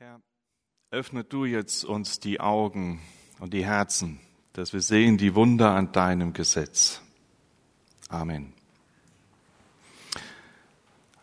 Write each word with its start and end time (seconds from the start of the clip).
Herr, 0.00 0.20
öffne 0.92 1.24
du 1.24 1.44
jetzt 1.44 1.84
uns 1.84 2.20
die 2.20 2.38
Augen 2.38 3.02
und 3.40 3.52
die 3.52 3.64
Herzen, 3.64 4.20
dass 4.52 4.72
wir 4.72 4.80
sehen 4.80 5.18
die 5.18 5.34
Wunder 5.34 5.72
an 5.72 5.90
deinem 5.90 6.34
Gesetz. 6.34 7.00
Amen. 8.08 8.52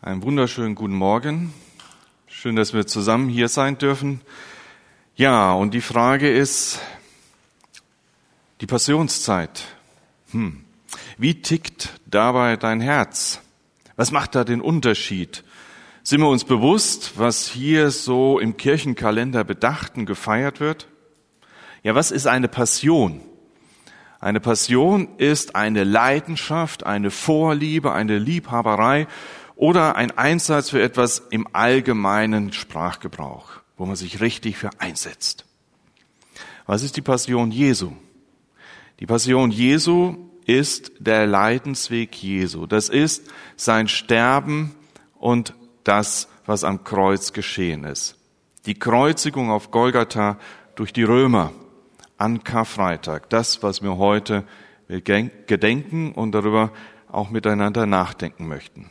Einen 0.02 0.22
wunderschönen 0.22 0.74
guten 0.74 0.94
Morgen. 0.94 1.54
Schön, 2.26 2.54
dass 2.54 2.74
wir 2.74 2.86
zusammen 2.86 3.30
hier 3.30 3.48
sein 3.48 3.78
dürfen. 3.78 4.20
Ja, 5.14 5.54
und 5.54 5.72
die 5.72 5.80
Frage 5.80 6.30
ist, 6.30 6.78
die 8.60 8.66
Passionszeit. 8.66 9.64
Hm. 10.32 10.66
Wie 11.16 11.40
tickt 11.40 11.98
dabei 12.04 12.58
dein 12.58 12.82
Herz? 12.82 13.40
Was 13.96 14.10
macht 14.10 14.34
da 14.34 14.44
den 14.44 14.60
Unterschied? 14.60 15.44
Sind 16.06 16.20
wir 16.20 16.28
uns 16.28 16.44
bewusst, 16.44 17.14
was 17.16 17.48
hier 17.48 17.90
so 17.90 18.38
im 18.38 18.56
Kirchenkalender 18.56 19.42
bedachten 19.42 20.06
gefeiert 20.06 20.60
wird? 20.60 20.86
Ja, 21.82 21.96
was 21.96 22.12
ist 22.12 22.28
eine 22.28 22.46
Passion? 22.46 23.20
Eine 24.20 24.38
Passion 24.38 25.08
ist 25.18 25.56
eine 25.56 25.82
Leidenschaft, 25.82 26.86
eine 26.86 27.10
Vorliebe, 27.10 27.92
eine 27.92 28.18
Liebhaberei 28.18 29.08
oder 29.56 29.96
ein 29.96 30.16
Einsatz 30.16 30.70
für 30.70 30.80
etwas 30.80 31.24
im 31.30 31.48
allgemeinen 31.52 32.52
Sprachgebrauch, 32.52 33.48
wo 33.76 33.84
man 33.84 33.96
sich 33.96 34.20
richtig 34.20 34.58
für 34.58 34.70
einsetzt. 34.78 35.44
Was 36.66 36.84
ist 36.84 36.96
die 36.96 37.02
Passion 37.02 37.50
Jesu? 37.50 37.90
Die 39.00 39.06
Passion 39.06 39.50
Jesu 39.50 40.18
ist 40.44 40.92
der 41.00 41.26
Leidensweg 41.26 42.14
Jesu. 42.14 42.66
Das 42.66 42.90
ist 42.90 43.24
sein 43.56 43.88
Sterben 43.88 44.72
und 45.18 45.52
das, 45.86 46.28
was 46.46 46.64
am 46.64 46.84
Kreuz 46.84 47.32
geschehen 47.32 47.84
ist. 47.84 48.16
Die 48.66 48.78
Kreuzigung 48.78 49.50
auf 49.50 49.70
Golgatha 49.70 50.38
durch 50.74 50.92
die 50.92 51.04
Römer 51.04 51.52
an 52.18 52.44
Karfreitag. 52.44 53.30
Das, 53.30 53.62
was 53.62 53.82
wir 53.82 53.96
heute 53.96 54.44
gedenken 54.88 56.12
und 56.12 56.32
darüber 56.32 56.72
auch 57.08 57.30
miteinander 57.30 57.86
nachdenken 57.86 58.46
möchten. 58.46 58.90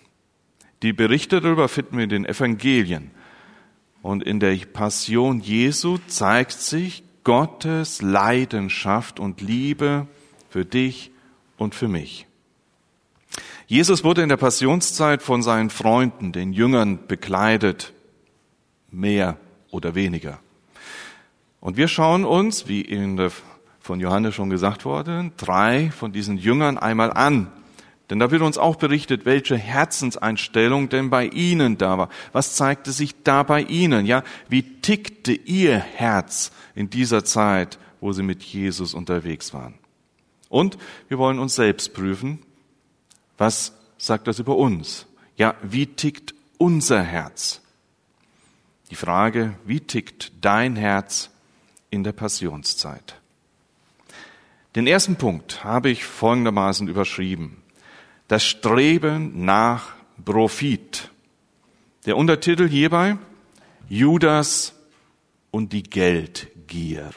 Die 0.81 0.93
Berichte 0.93 1.41
darüber 1.41 1.67
finden 1.67 1.97
wir 1.97 2.03
in 2.03 2.09
den 2.09 2.25
Evangelien. 2.25 3.11
Und 4.01 4.23
in 4.23 4.39
der 4.39 4.55
Passion 4.57 5.39
Jesu 5.39 5.97
zeigt 6.07 6.53
sich 6.53 7.03
Gottes 7.23 8.01
Leidenschaft 8.01 9.19
und 9.19 9.41
Liebe 9.41 10.07
für 10.49 10.63
dich 10.63 11.11
und 11.57 11.73
für 11.73 11.87
mich. 11.87 12.27
Jesus 13.67 14.03
wurde 14.03 14.21
in 14.21 14.29
der 14.29 14.37
Passionszeit 14.37 15.23
von 15.23 15.41
seinen 15.41 15.71
Freunden, 15.71 16.31
den 16.31 16.53
Jüngern, 16.53 16.99
bekleidet, 17.07 17.93
mehr 18.91 19.37
oder 19.71 19.95
weniger. 19.95 20.39
Und 21.61 21.75
wir 21.75 21.87
schauen 21.87 22.25
uns, 22.25 22.67
wie 22.67 22.81
in 22.81 23.17
der, 23.17 23.31
von 23.79 23.99
Johannes 23.99 24.35
schon 24.35 24.51
gesagt 24.51 24.85
wurde, 24.85 25.31
drei 25.37 25.89
von 25.89 26.11
diesen 26.11 26.37
Jüngern 26.37 26.77
einmal 26.77 27.11
an. 27.11 27.51
Denn 28.11 28.19
da 28.19 28.29
wird 28.29 28.43
uns 28.43 28.59
auch 28.59 28.75
berichtet, 28.75 29.25
welche 29.25 29.57
Herzenseinstellung 29.57 30.89
denn 30.89 31.09
bei 31.09 31.25
ihnen 31.25 31.79
da 31.79 31.97
war. 31.97 32.09
Was 32.33 32.55
zeigte 32.55 32.91
sich 32.91 33.23
da 33.23 33.41
bei 33.41 33.63
ihnen? 33.63 34.05
Ja, 34.05 34.23
wie 34.47 34.61
tickte 34.61 35.33
ihr 35.33 35.79
Herz 35.79 36.51
in 36.75 36.91
dieser 36.91 37.25
Zeit, 37.25 37.79
wo 37.99 38.11
sie 38.11 38.21
mit 38.21 38.43
Jesus 38.43 38.93
unterwegs 38.93 39.55
waren? 39.55 39.73
Und 40.49 40.77
wir 41.07 41.17
wollen 41.17 41.39
uns 41.39 41.55
selbst 41.55 41.95
prüfen, 41.95 42.43
was 43.37 43.73
sagt 43.97 44.27
das 44.27 44.39
über 44.39 44.55
uns? 44.55 45.05
Ja, 45.37 45.55
wie 45.61 45.87
tickt 45.87 46.33
unser 46.57 47.01
Herz? 47.01 47.61
Die 48.91 48.95
Frage, 48.95 49.55
wie 49.65 49.79
tickt 49.79 50.31
dein 50.41 50.75
Herz 50.75 51.29
in 51.89 52.03
der 52.03 52.13
Passionszeit? 52.13 53.19
Den 54.75 54.87
ersten 54.87 55.15
Punkt 55.15 55.63
habe 55.63 55.89
ich 55.89 56.03
folgendermaßen 56.05 56.87
überschrieben. 56.87 57.63
Das 58.27 58.43
Streben 58.43 59.45
nach 59.45 59.93
Profit. 60.23 61.09
Der 62.05 62.17
Untertitel 62.17 62.67
hierbei, 62.67 63.17
Judas 63.87 64.73
und 65.51 65.73
die 65.73 65.83
Geldgier. 65.83 67.11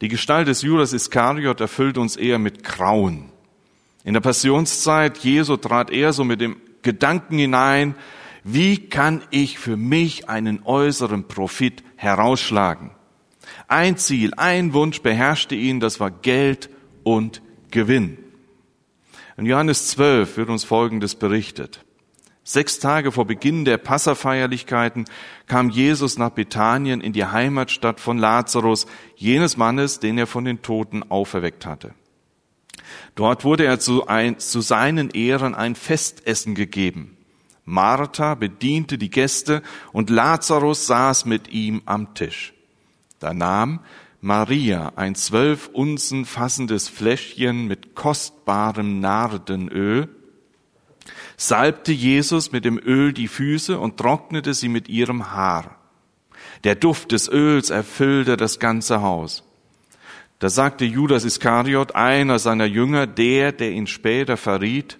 Die 0.00 0.08
Gestalt 0.08 0.48
des 0.48 0.62
Judas 0.62 0.92
Iskariot 0.92 1.60
erfüllt 1.60 1.98
uns 1.98 2.16
eher 2.16 2.38
mit 2.38 2.62
Grauen. 2.62 3.30
In 4.04 4.14
der 4.14 4.20
Passionszeit 4.20 5.18
Jesu 5.18 5.56
trat 5.56 5.90
er 5.90 6.12
so 6.12 6.24
mit 6.24 6.40
dem 6.40 6.56
Gedanken 6.82 7.38
hinein, 7.38 7.94
wie 8.44 8.88
kann 8.88 9.22
ich 9.30 9.58
für 9.58 9.76
mich 9.76 10.28
einen 10.28 10.62
äußeren 10.64 11.28
Profit 11.28 11.82
herausschlagen? 11.96 12.92
Ein 13.66 13.96
Ziel, 13.96 14.32
ein 14.36 14.72
Wunsch 14.72 15.02
beherrschte 15.02 15.54
ihn, 15.54 15.80
das 15.80 16.00
war 16.00 16.10
Geld 16.10 16.70
und 17.02 17.42
Gewinn. 17.70 18.18
In 19.36 19.46
Johannes 19.46 19.88
12 19.88 20.36
wird 20.36 20.48
uns 20.48 20.64
Folgendes 20.64 21.14
berichtet. 21.14 21.84
Sechs 22.42 22.78
Tage 22.78 23.12
vor 23.12 23.26
Beginn 23.26 23.66
der 23.66 23.76
Passafeierlichkeiten 23.76 25.04
kam 25.46 25.68
Jesus 25.68 26.16
nach 26.16 26.30
Bethanien 26.30 27.02
in 27.02 27.12
die 27.12 27.26
Heimatstadt 27.26 28.00
von 28.00 28.16
Lazarus, 28.16 28.86
jenes 29.16 29.58
Mannes, 29.58 30.00
den 30.00 30.16
er 30.16 30.26
von 30.26 30.46
den 30.46 30.62
Toten 30.62 31.02
auferweckt 31.10 31.66
hatte. 31.66 31.92
Dort 33.14 33.44
wurde 33.44 33.64
er 33.64 33.80
zu, 33.80 34.06
ein, 34.06 34.38
zu 34.38 34.60
seinen 34.60 35.10
Ehren 35.10 35.54
ein 35.54 35.74
Festessen 35.74 36.54
gegeben. 36.54 37.16
Martha 37.64 38.34
bediente 38.34 38.96
die 38.96 39.10
Gäste 39.10 39.62
und 39.92 40.08
Lazarus 40.08 40.86
saß 40.86 41.26
mit 41.26 41.48
ihm 41.48 41.82
am 41.84 42.14
Tisch. 42.14 42.54
Da 43.18 43.34
nahm 43.34 43.80
Maria 44.20 44.92
ein 44.96 45.14
zwölf 45.14 45.68
Unzen 45.72 46.24
fassendes 46.24 46.88
Fläschchen 46.88 47.66
mit 47.66 47.94
kostbarem 47.94 49.00
Nardenöl, 49.00 50.08
salbte 51.36 51.92
Jesus 51.92 52.52
mit 52.52 52.64
dem 52.64 52.78
Öl 52.78 53.12
die 53.12 53.28
Füße 53.28 53.78
und 53.78 53.96
trocknete 53.96 54.54
sie 54.54 54.68
mit 54.68 54.88
ihrem 54.88 55.32
Haar. 55.32 55.76
Der 56.64 56.74
Duft 56.74 57.12
des 57.12 57.28
Öls 57.28 57.70
erfüllte 57.70 58.36
das 58.36 58.58
ganze 58.58 59.02
Haus. 59.02 59.44
Da 60.38 60.48
sagte 60.50 60.84
Judas 60.84 61.24
Iskariot, 61.24 61.94
einer 61.94 62.38
seiner 62.38 62.66
Jünger, 62.66 63.06
der, 63.06 63.52
der 63.52 63.72
ihn 63.72 63.86
später 63.86 64.36
verriet, 64.36 64.98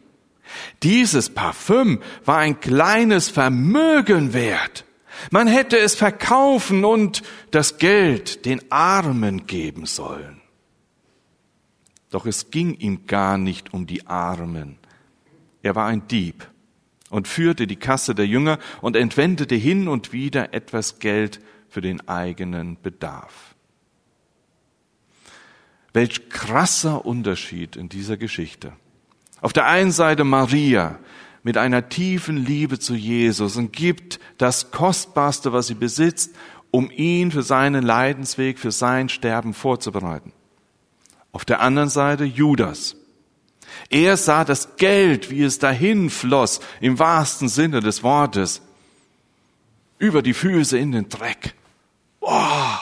dieses 0.82 1.30
Parfüm 1.30 2.00
war 2.24 2.38
ein 2.38 2.58
kleines 2.60 3.28
Vermögen 3.28 4.32
wert. 4.32 4.84
Man 5.30 5.46
hätte 5.46 5.78
es 5.78 5.94
verkaufen 5.94 6.84
und 6.84 7.22
das 7.50 7.78
Geld 7.78 8.46
den 8.46 8.60
Armen 8.70 9.46
geben 9.46 9.86
sollen. 9.86 10.40
Doch 12.10 12.24
es 12.24 12.50
ging 12.50 12.74
ihm 12.74 13.06
gar 13.06 13.36
nicht 13.36 13.74
um 13.74 13.86
die 13.86 14.06
Armen. 14.06 14.78
Er 15.62 15.74
war 15.74 15.86
ein 15.86 16.08
Dieb 16.08 16.48
und 17.10 17.28
führte 17.28 17.66
die 17.66 17.76
Kasse 17.76 18.14
der 18.14 18.26
Jünger 18.26 18.58
und 18.80 18.96
entwendete 18.96 19.54
hin 19.54 19.88
und 19.88 20.12
wieder 20.12 20.54
etwas 20.54 20.98
Geld 20.98 21.40
für 21.68 21.80
den 21.80 22.08
eigenen 22.08 22.80
Bedarf. 22.80 23.47
Welch 25.98 26.28
krasser 26.28 27.04
Unterschied 27.04 27.74
in 27.74 27.88
dieser 27.88 28.16
Geschichte. 28.16 28.72
Auf 29.40 29.52
der 29.52 29.66
einen 29.66 29.90
Seite 29.90 30.22
Maria 30.22 31.00
mit 31.42 31.56
einer 31.56 31.88
tiefen 31.88 32.36
Liebe 32.36 32.78
zu 32.78 32.94
Jesus 32.94 33.56
und 33.56 33.72
gibt 33.72 34.20
das 34.36 34.70
Kostbarste, 34.70 35.52
was 35.52 35.66
sie 35.66 35.74
besitzt, 35.74 36.36
um 36.70 36.88
ihn 36.92 37.32
für 37.32 37.42
seinen 37.42 37.82
Leidensweg, 37.82 38.60
für 38.60 38.70
sein 38.70 39.08
Sterben 39.08 39.54
vorzubereiten. 39.54 40.32
Auf 41.32 41.44
der 41.44 41.58
anderen 41.58 41.88
Seite 41.88 42.22
Judas. 42.22 42.94
Er 43.90 44.16
sah 44.16 44.44
das 44.44 44.76
Geld, 44.76 45.30
wie 45.30 45.42
es 45.42 45.58
dahin 45.58 46.10
floss, 46.10 46.60
im 46.80 47.00
wahrsten 47.00 47.48
Sinne 47.48 47.80
des 47.80 48.04
Wortes, 48.04 48.62
über 49.98 50.22
die 50.22 50.34
Füße 50.34 50.78
in 50.78 50.92
den 50.92 51.08
Dreck. 51.08 51.54
Oh! 52.20 52.76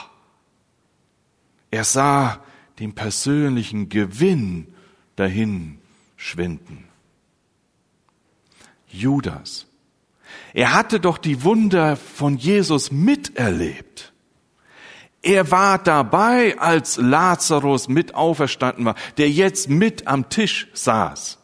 Er 1.71 1.83
sah 1.83 2.43
den 2.79 2.93
persönlichen 2.93 3.89
Gewinn 3.89 4.67
dahin 5.15 5.79
schwinden. 6.15 6.85
Judas. 8.87 9.67
Er 10.53 10.73
hatte 10.73 10.99
doch 10.99 11.17
die 11.17 11.43
Wunder 11.43 11.95
von 11.95 12.37
Jesus 12.37 12.91
miterlebt. 12.91 14.13
Er 15.21 15.51
war 15.51 15.77
dabei, 15.77 16.57
als 16.59 16.97
Lazarus 16.97 17.87
mit 17.87 18.15
auferstanden 18.15 18.85
war, 18.85 18.95
der 19.17 19.29
jetzt 19.29 19.69
mit 19.69 20.07
am 20.07 20.29
Tisch 20.29 20.67
saß. 20.73 21.39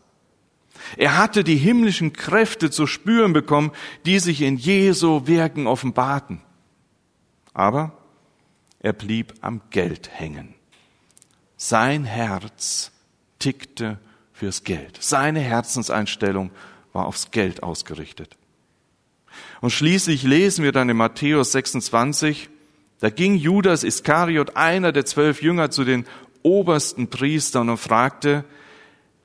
Er 0.98 1.18
hatte 1.18 1.44
die 1.44 1.58
himmlischen 1.58 2.14
Kräfte 2.14 2.70
zu 2.70 2.88
spüren 2.88 3.34
bekommen, 3.34 3.72
die 4.06 4.20
sich 4.20 4.42
in 4.42 4.58
Jesu 4.58 5.28
Werken 5.28 5.66
offenbarten. 5.66 6.42
Aber 7.54 7.98
er 8.80 8.94
blieb 8.94 9.34
am 9.42 9.62
Geld 9.70 10.10
hängen. 10.12 10.56
Sein 11.65 12.04
Herz 12.04 12.92
tickte 13.39 13.98
fürs 14.33 14.65
Geld. 14.65 14.98
Seine 15.00 15.39
Herzenseinstellung 15.39 16.51
war 16.92 17.06
aufs 17.06 17.31
Geld 17.31 17.63
ausgerichtet. 17.63 18.36
Und 19.62 19.69
schließlich 19.69 20.24
lesen 20.24 20.65
wir 20.65 20.74
dann 20.74 20.89
in 20.89 20.98
Matthäus 20.98 21.54
26, 21.54 22.50
da 23.00 23.10
ging 23.10 23.36
Judas 23.36 23.86
Iskariot, 23.86 24.57
einer 24.57 24.92
der 24.92 25.06
zwölf 25.06 25.42
Jünger, 25.42 25.71
zu 25.71 25.86
den 25.86 26.06
obersten 26.42 27.10
Priestern 27.10 27.69
und 27.69 27.77
fragte, 27.77 28.44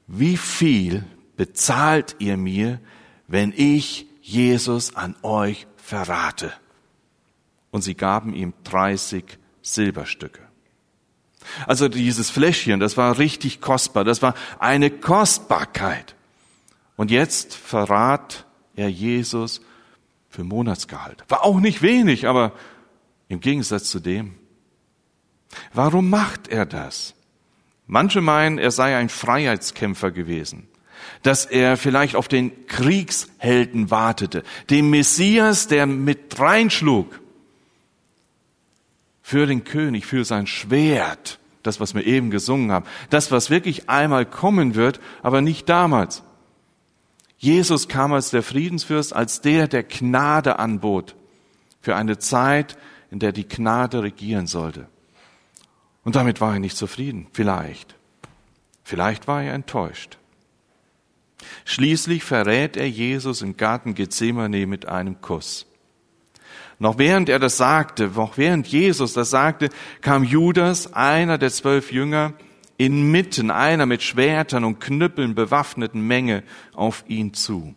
wie 0.06 0.37
viel 0.37 1.05
bezahlt 1.37 2.14
ihr 2.20 2.37
mir, 2.37 2.79
wenn 3.26 3.52
ich 3.56 4.06
Jesus 4.23 4.94
an 4.94 5.17
euch 5.25 5.67
verrate? 5.76 6.52
Und 7.73 7.82
sie 7.82 7.96
gaben 7.96 8.32
ihm 8.32 8.55
30 8.62 9.25
Silberstücke. 9.61 10.48
Also 11.67 11.89
dieses 11.89 12.31
Fläschchen, 12.31 12.81
das 12.81 12.97
war 12.97 13.19
richtig 13.19 13.61
kostbar, 13.61 14.05
das 14.05 14.23
war 14.23 14.35
eine 14.59 14.91
Kostbarkeit. 14.91 16.15
Und 16.97 17.11
jetzt 17.11 17.55
verrat 17.55 18.45
er 18.75 18.89
Jesus 18.89 19.61
für 20.29 20.45
Monatsgehalt. 20.45 21.25
War 21.29 21.45
auch 21.45 21.61
nicht 21.61 21.83
wenig, 21.83 22.27
aber 22.27 22.53
im 23.29 23.41
Gegensatz 23.41 23.91
zu 23.91 24.00
dem. 24.00 24.35
Warum 25.73 26.11
macht 26.11 26.49
er 26.49 26.67
das? 26.67 27.15
Manche 27.87 28.21
meinen, 28.21 28.59
er 28.59 28.71
sei 28.71 28.97
ein 28.97 29.09
Freiheitskämpfer 29.09 30.11
gewesen, 30.11 30.69
dass 31.23 31.47
er 31.47 31.77
vielleicht 31.77 32.17
auf 32.17 32.29
den 32.29 32.67
Kriegshelden 32.67 33.91
wartete, 33.91 34.43
den 34.69 34.91
Messias, 34.91 35.69
der 35.69 35.87
mit 35.87 36.39
reinschlug 36.39 37.21
für 39.29 39.45
den 39.45 39.65
König, 39.65 40.07
für 40.07 40.25
sein 40.25 40.47
Schwert, 40.47 41.39
das, 41.63 41.81
was 41.81 41.95
wir 41.95 42.07
eben 42.07 42.31
gesungen 42.31 42.73
haben, 42.73 42.87
das, 43.11 43.31
was 43.31 43.51
wirklich 43.51 43.91
einmal 43.91 44.25
kommen 44.25 44.75
wird, 44.75 45.01
aber 45.23 45.43
nicht 45.43 45.69
damals. 45.69 46.23
Jesus 47.37 47.89
kam 47.89 48.15
als 48.15 48.31
der 48.31 48.43
Friedensfürst, 48.43 49.15
als 49.15 49.43
der, 49.43 49.69
der 49.69 49.83
Gnade 49.83 50.59
anbot, 50.59 51.15
für 51.83 51.95
eine 51.95 52.17
Zeit, 52.17 52.79
in 53.11 53.19
der 53.19 53.33
die 53.33 53.47
Gnade 53.47 54.03
regieren 54.03 54.47
sollte. 54.47 54.89
Und 56.05 56.17
damit 56.17 56.41
war 56.41 56.55
er 56.55 56.61
nicht 56.61 56.79
zufrieden, 56.79 57.27
vielleicht. 57.35 57.97
Vielleicht 58.83 59.29
war 59.29 59.43
er 59.43 59.53
enttäuscht. 59.53 60.17
Schließlich 61.67 62.25
verrät 62.25 62.79
er 62.79 62.89
Jesus 62.89 63.43
im 63.43 63.59
Garten 63.59 63.95
Gethsemane 63.95 64.67
mit 64.67 64.89
einem 64.89 65.21
Kuss. 65.21 65.68
Noch 66.79 66.99
während 66.99 67.29
er 67.29 67.39
das 67.39 67.57
sagte, 67.57 68.09
noch 68.15 68.39
während 68.39 68.69
Jesus 68.69 69.13
das 69.13 69.31
sagte, 69.31 69.69
kam 70.01 70.23
Judas, 70.23 70.93
einer 70.93 71.37
der 71.37 71.51
zwölf 71.51 71.91
Jünger, 71.91 72.35
inmitten 72.77 73.51
einer 73.51 73.87
mit 73.87 74.03
Schwertern 74.03 74.65
und 74.65 74.81
Knüppeln 74.81 75.35
bewaffneten 75.35 76.01
Menge 76.01 76.45
auf 76.75 77.05
ihn 77.09 77.35
zu. 77.35 77.75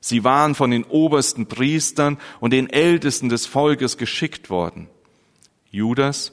Sie 0.00 0.24
waren 0.24 0.54
von 0.54 0.70
den 0.70 0.84
obersten 0.84 1.46
Priestern 1.46 2.18
und 2.38 2.52
den 2.52 2.70
Ältesten 2.70 3.28
des 3.28 3.46
Volkes 3.46 3.98
geschickt 3.98 4.48
worden. 4.48 4.88
Judas 5.70 6.32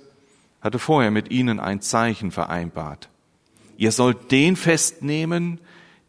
hatte 0.62 0.80
vorher 0.80 1.12
mit 1.12 1.32
ihnen 1.32 1.60
ein 1.60 1.82
Zeichen 1.82 2.32
vereinbart. 2.32 3.10
Ihr 3.78 3.92
sollt 3.92 4.32
den 4.32 4.56
festnehmen, 4.56 5.60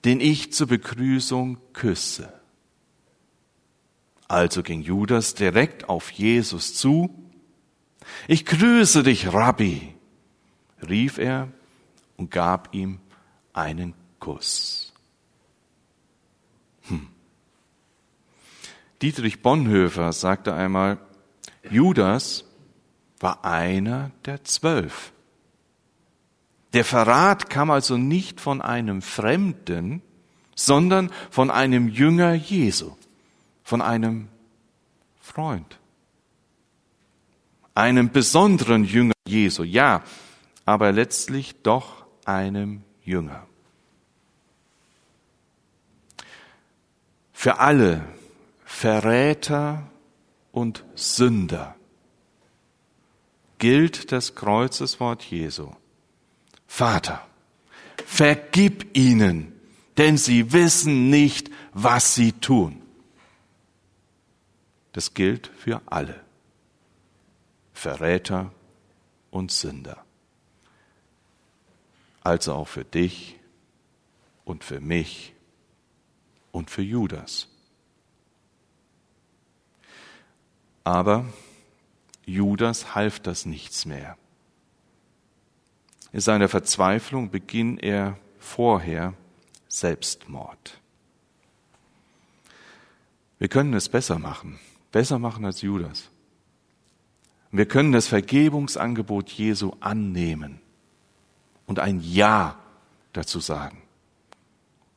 den 0.04 0.20
ich 0.20 0.52
zur 0.52 0.68
Begrüßung 0.68 1.58
küsse. 1.72 2.37
Also 4.28 4.62
ging 4.62 4.82
Judas 4.82 5.34
direkt 5.34 5.88
auf 5.88 6.10
Jesus 6.10 6.74
zu. 6.74 7.10
Ich 8.26 8.44
grüße 8.44 9.02
dich, 9.02 9.32
Rabbi, 9.32 9.94
rief 10.86 11.18
er 11.18 11.48
und 12.16 12.30
gab 12.30 12.74
ihm 12.74 13.00
einen 13.52 13.94
Kuss. 14.20 14.92
Hm. 16.88 17.08
Dietrich 19.00 19.42
Bonhoeffer 19.42 20.12
sagte 20.12 20.54
einmal, 20.54 20.98
Judas 21.70 22.44
war 23.20 23.44
einer 23.44 24.10
der 24.24 24.44
zwölf. 24.44 25.12
Der 26.72 26.84
Verrat 26.84 27.48
kam 27.48 27.70
also 27.70 27.96
nicht 27.96 28.40
von 28.40 28.60
einem 28.60 29.00
Fremden, 29.00 30.02
sondern 30.54 31.10
von 31.30 31.50
einem 31.50 31.88
Jünger 31.88 32.34
Jesu, 32.34 32.96
von 33.68 33.82
einem 33.82 34.28
Freund, 35.20 35.78
einem 37.74 38.10
besonderen 38.10 38.82
Jünger 38.82 39.12
Jesu, 39.26 39.62
ja, 39.62 40.02
aber 40.64 40.90
letztlich 40.90 41.60
doch 41.62 42.06
einem 42.24 42.82
Jünger. 43.04 43.46
Für 47.34 47.58
alle 47.58 48.06
Verräter 48.64 49.82
und 50.50 50.82
Sünder 50.94 51.76
gilt 53.58 54.12
das 54.12 54.34
Kreuzeswort 54.34 55.22
Jesu. 55.24 55.72
Vater, 56.66 57.20
vergib 58.06 58.96
ihnen, 58.96 59.52
denn 59.98 60.16
sie 60.16 60.54
wissen 60.54 61.10
nicht, 61.10 61.50
was 61.74 62.14
sie 62.14 62.32
tun. 62.32 62.80
Das 64.98 65.14
gilt 65.14 65.46
für 65.46 65.80
alle. 65.86 66.20
Verräter 67.72 68.52
und 69.30 69.52
Sünder 69.52 70.04
also 72.28 72.54
auch 72.54 72.68
für 72.68 72.84
dich 72.84 73.38
und 74.44 74.64
für 74.64 74.80
mich 74.80 75.34
und 76.52 76.70
für 76.70 76.82
Judas. 76.82 77.48
Aber 80.84 81.24
Judas 82.26 82.94
half 82.94 83.20
das 83.20 83.46
nichts 83.46 83.86
mehr. 83.86 84.16
In 86.12 86.20
seiner 86.20 86.48
Verzweiflung 86.48 87.30
beginnt 87.30 87.82
er 87.82 88.18
vorher 88.38 89.14
Selbstmord. 89.68 90.80
Wir 93.38 93.48
können 93.48 93.74
es 93.74 93.88
besser 93.88 94.18
machen, 94.18 94.58
besser 94.92 95.18
machen 95.18 95.44
als 95.44 95.62
Judas. 95.62 96.10
Wir 97.50 97.66
können 97.66 97.92
das 97.92 98.08
Vergebungsangebot 98.08 99.30
Jesu 99.30 99.72
annehmen 99.80 100.60
und 101.66 101.78
ein 101.78 102.00
Ja 102.00 102.56
dazu 103.12 103.40
sagen. 103.40 103.82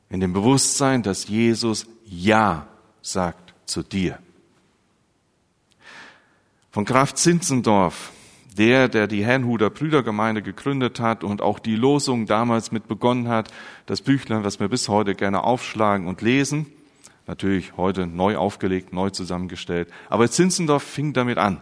In 0.09 0.19
dem 0.19 0.33
Bewusstsein, 0.33 1.03
dass 1.03 1.27
Jesus 1.27 1.87
Ja 2.05 2.67
sagt 3.01 3.53
zu 3.65 3.83
dir. 3.83 4.19
Von 6.71 6.85
Graf 6.85 7.13
Zinzendorf, 7.13 8.11
der, 8.57 8.89
der 8.89 9.07
die 9.07 9.23
Herrnhuter 9.23 9.69
Brüdergemeinde 9.69 10.41
gegründet 10.41 10.99
hat 10.99 11.23
und 11.23 11.41
auch 11.41 11.59
die 11.59 11.75
Losung 11.75 12.25
damals 12.25 12.71
mit 12.71 12.87
begonnen 12.87 13.29
hat, 13.29 13.49
das 13.85 14.01
Büchlein, 14.01 14.43
was 14.43 14.59
wir 14.59 14.67
bis 14.67 14.89
heute 14.89 15.15
gerne 15.15 15.43
aufschlagen 15.43 16.07
und 16.07 16.21
lesen, 16.21 16.67
natürlich 17.27 17.77
heute 17.77 18.07
neu 18.07 18.37
aufgelegt, 18.37 18.93
neu 18.93 19.09
zusammengestellt, 19.09 19.89
aber 20.09 20.29
Zinzendorf 20.29 20.83
fing 20.83 21.13
damit 21.13 21.37
an. 21.37 21.61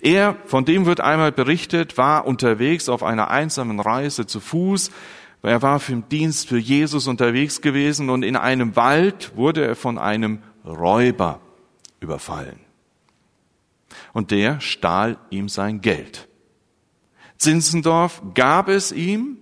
Er, 0.00 0.36
von 0.46 0.64
dem 0.64 0.86
wird 0.86 1.00
einmal 1.00 1.32
berichtet, 1.32 1.96
war 1.96 2.26
unterwegs 2.26 2.88
auf 2.88 3.02
einer 3.02 3.30
einsamen 3.30 3.80
Reise 3.80 4.26
zu 4.26 4.40
Fuß. 4.40 4.90
Er 5.42 5.62
war 5.62 5.80
für 5.80 5.92
den 5.92 6.08
Dienst 6.08 6.48
für 6.48 6.58
Jesus 6.58 7.06
unterwegs 7.06 7.60
gewesen 7.60 8.10
und 8.10 8.22
in 8.22 8.36
einem 8.36 8.76
Wald 8.76 9.32
wurde 9.36 9.64
er 9.64 9.76
von 9.76 9.98
einem 9.98 10.40
Räuber 10.64 11.40
überfallen. 12.00 12.60
Und 14.12 14.30
der 14.30 14.60
stahl 14.60 15.18
ihm 15.30 15.48
sein 15.48 15.80
Geld. 15.80 16.28
Zinzendorf 17.38 18.22
gab 18.34 18.68
es 18.68 18.92
ihm, 18.92 19.38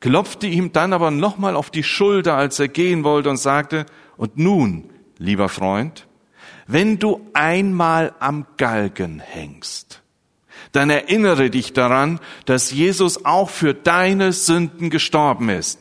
klopfte 0.00 0.46
ihm 0.46 0.72
dann 0.72 0.92
aber 0.92 1.10
nochmal 1.10 1.54
auf 1.54 1.70
die 1.70 1.84
Schulter, 1.84 2.36
als 2.36 2.58
er 2.58 2.68
gehen 2.68 3.04
wollte 3.04 3.30
und 3.30 3.36
sagte, 3.36 3.86
und 4.16 4.36
nun, 4.36 4.90
lieber 5.18 5.48
Freund, 5.48 6.06
wenn 6.66 6.98
du 6.98 7.28
einmal 7.32 8.14
am 8.18 8.46
Galgen 8.56 9.20
hängst, 9.20 10.02
dann 10.72 10.90
erinnere 10.90 11.50
dich 11.50 11.72
daran, 11.72 12.20
dass 12.44 12.70
Jesus 12.70 13.24
auch 13.24 13.50
für 13.50 13.72
deine 13.72 14.32
Sünden 14.32 14.90
gestorben 14.90 15.48
ist. 15.48 15.80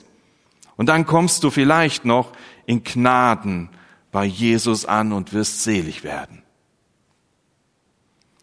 Und 0.78 0.88
dann 0.88 1.06
kommst 1.06 1.44
du 1.44 1.50
vielleicht 1.50 2.06
noch 2.06 2.32
in 2.66 2.84
Gnaden 2.84 3.70
bei 4.12 4.26
Jesus 4.26 4.86
an 4.86 5.12
und 5.12 5.34
wirst 5.34 5.64
selig 5.64 6.04
werden. 6.04 6.44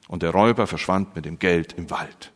Und 0.09 0.23
der 0.23 0.31
Räuber 0.31 0.67
verschwand 0.67 1.17
mit 1.17 1.25
dem 1.25 1.39
Geld 1.39 1.73
im 1.75 1.91
Wald. 1.91 2.33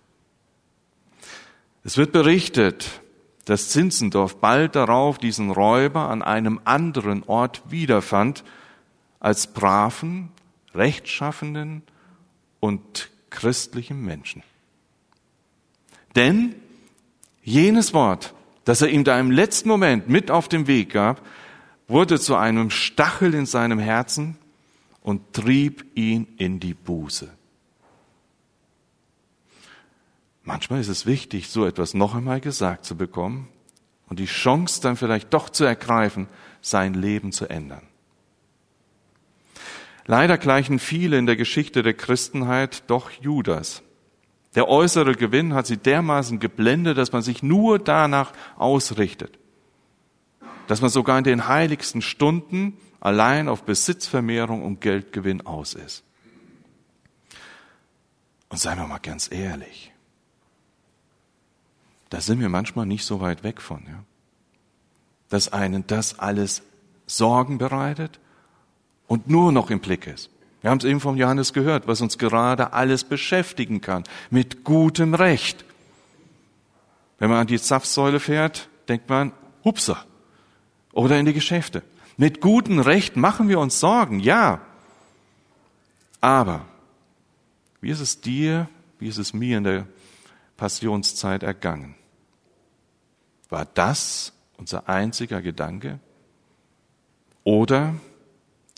Es 1.84 1.98
wird 1.98 2.12
berichtet, 2.12 3.02
dass 3.46 3.70
Zinzendorf 3.70 4.36
bald 4.40 4.76
darauf 4.76 5.18
diesen 5.18 5.50
Räuber 5.50 6.10
an 6.10 6.22
einem 6.22 6.60
anderen 6.64 7.22
Ort 7.22 7.62
wiederfand 7.70 8.44
als 9.20 9.46
braven, 9.46 10.30
rechtschaffenden 10.74 11.82
und 12.60 13.10
christlichen 13.30 14.04
Menschen. 14.04 14.42
Denn 16.16 16.56
jenes 17.42 17.94
Wort, 17.94 18.34
das 18.64 18.82
er 18.82 18.88
ihm 18.88 19.04
da 19.04 19.18
im 19.18 19.30
letzten 19.30 19.68
Moment 19.68 20.08
mit 20.08 20.30
auf 20.30 20.48
den 20.48 20.66
Weg 20.66 20.90
gab, 20.90 21.24
wurde 21.86 22.18
zu 22.18 22.34
einem 22.34 22.70
Stachel 22.70 23.32
in 23.32 23.46
seinem 23.46 23.78
Herzen 23.78 24.36
und 25.02 25.32
trieb 25.32 25.84
ihn 25.94 26.26
in 26.36 26.58
die 26.58 26.74
Buße. 26.74 27.35
Manchmal 30.46 30.80
ist 30.80 30.88
es 30.88 31.06
wichtig, 31.06 31.48
so 31.48 31.66
etwas 31.66 31.92
noch 31.92 32.14
einmal 32.14 32.40
gesagt 32.40 32.84
zu 32.84 32.96
bekommen 32.96 33.48
und 34.08 34.20
die 34.20 34.26
Chance 34.26 34.80
dann 34.80 34.96
vielleicht 34.96 35.34
doch 35.34 35.50
zu 35.50 35.64
ergreifen, 35.64 36.28
sein 36.60 36.94
Leben 36.94 37.32
zu 37.32 37.50
ändern. 37.50 37.82
Leider 40.06 40.38
gleichen 40.38 40.78
viele 40.78 41.18
in 41.18 41.26
der 41.26 41.34
Geschichte 41.34 41.82
der 41.82 41.94
Christenheit 41.94 42.84
doch 42.86 43.10
Judas. 43.10 43.82
Der 44.54 44.68
äußere 44.68 45.16
Gewinn 45.16 45.52
hat 45.52 45.66
sie 45.66 45.78
dermaßen 45.78 46.38
geblendet, 46.38 46.96
dass 46.96 47.10
man 47.10 47.22
sich 47.22 47.42
nur 47.42 47.80
danach 47.80 48.32
ausrichtet. 48.56 49.40
Dass 50.68 50.80
man 50.80 50.90
sogar 50.90 51.18
in 51.18 51.24
den 51.24 51.48
heiligsten 51.48 52.02
Stunden 52.02 52.78
allein 53.00 53.48
auf 53.48 53.64
Besitzvermehrung 53.64 54.62
und 54.62 54.80
Geldgewinn 54.80 55.44
aus 55.44 55.74
ist. 55.74 56.04
Und 58.48 58.58
seien 58.58 58.78
wir 58.78 58.86
mal 58.86 58.98
ganz 58.98 59.28
ehrlich, 59.32 59.92
da 62.10 62.20
sind 62.20 62.40
wir 62.40 62.48
manchmal 62.48 62.86
nicht 62.86 63.04
so 63.04 63.20
weit 63.20 63.42
weg 63.42 63.60
von, 63.60 63.82
ja? 63.86 64.04
dass 65.28 65.52
einen 65.52 65.86
das 65.86 66.18
alles 66.18 66.62
Sorgen 67.06 67.58
bereitet 67.58 68.20
und 69.06 69.28
nur 69.28 69.52
noch 69.52 69.70
im 69.70 69.80
Blick 69.80 70.06
ist. 70.06 70.30
Wir 70.60 70.70
haben 70.70 70.78
es 70.78 70.84
eben 70.84 71.00
von 71.00 71.16
Johannes 71.16 71.52
gehört, 71.52 71.86
was 71.86 72.00
uns 72.00 72.18
gerade 72.18 72.72
alles 72.72 73.04
beschäftigen 73.04 73.80
kann, 73.80 74.04
mit 74.30 74.64
gutem 74.64 75.14
Recht. 75.14 75.64
Wenn 77.18 77.30
man 77.30 77.38
an 77.38 77.46
die 77.46 77.60
Zapfsäule 77.60 78.20
fährt, 78.20 78.68
denkt 78.88 79.08
man, 79.08 79.32
hupsa, 79.64 80.04
oder 80.92 81.18
in 81.18 81.26
die 81.26 81.32
Geschäfte. 81.32 81.82
Mit 82.16 82.40
gutem 82.40 82.78
Recht 82.78 83.16
machen 83.16 83.48
wir 83.48 83.60
uns 83.60 83.78
Sorgen, 83.78 84.20
ja. 84.20 84.60
Aber 86.20 86.64
wie 87.80 87.90
ist 87.90 88.00
es 88.00 88.20
dir, 88.20 88.68
wie 88.98 89.08
ist 89.08 89.18
es 89.18 89.34
mir 89.34 89.58
in 89.58 89.64
der 89.64 89.86
Passionszeit 90.56 91.42
ergangen? 91.42 91.94
War 93.48 93.66
das 93.66 94.32
unser 94.56 94.88
einziger 94.88 95.42
Gedanke? 95.42 96.00
Oder 97.44 97.94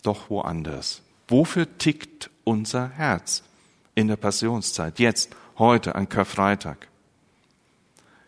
doch 0.03 0.29
woanders? 0.29 1.01
Wofür 1.27 1.77
tickt 1.77 2.29
unser 2.43 2.89
Herz 2.89 3.43
in 3.95 4.07
der 4.07 4.17
Passionszeit, 4.17 4.99
jetzt, 4.99 5.35
heute, 5.57 5.95
an 5.95 6.09
Karfreitag? 6.09 6.87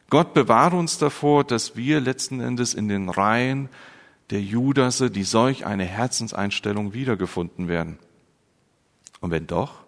Gott 0.09 0.33
bewahre 0.33 0.75
uns 0.75 0.97
davor, 0.97 1.43
dass 1.43 1.75
wir 1.75 2.01
letzten 2.01 2.41
Endes 2.41 2.73
in 2.73 2.89
den 2.89 3.09
Reihen 3.09 3.69
der 4.29 4.41
Judasse, 4.41 5.11
die 5.11 5.23
solch 5.23 5.65
eine 5.65 5.85
Herzenseinstellung 5.85 6.93
wiedergefunden 6.93 7.67
werden. 7.67 7.97
Und 9.19 9.31
wenn 9.31 9.47
doch, 9.47 9.83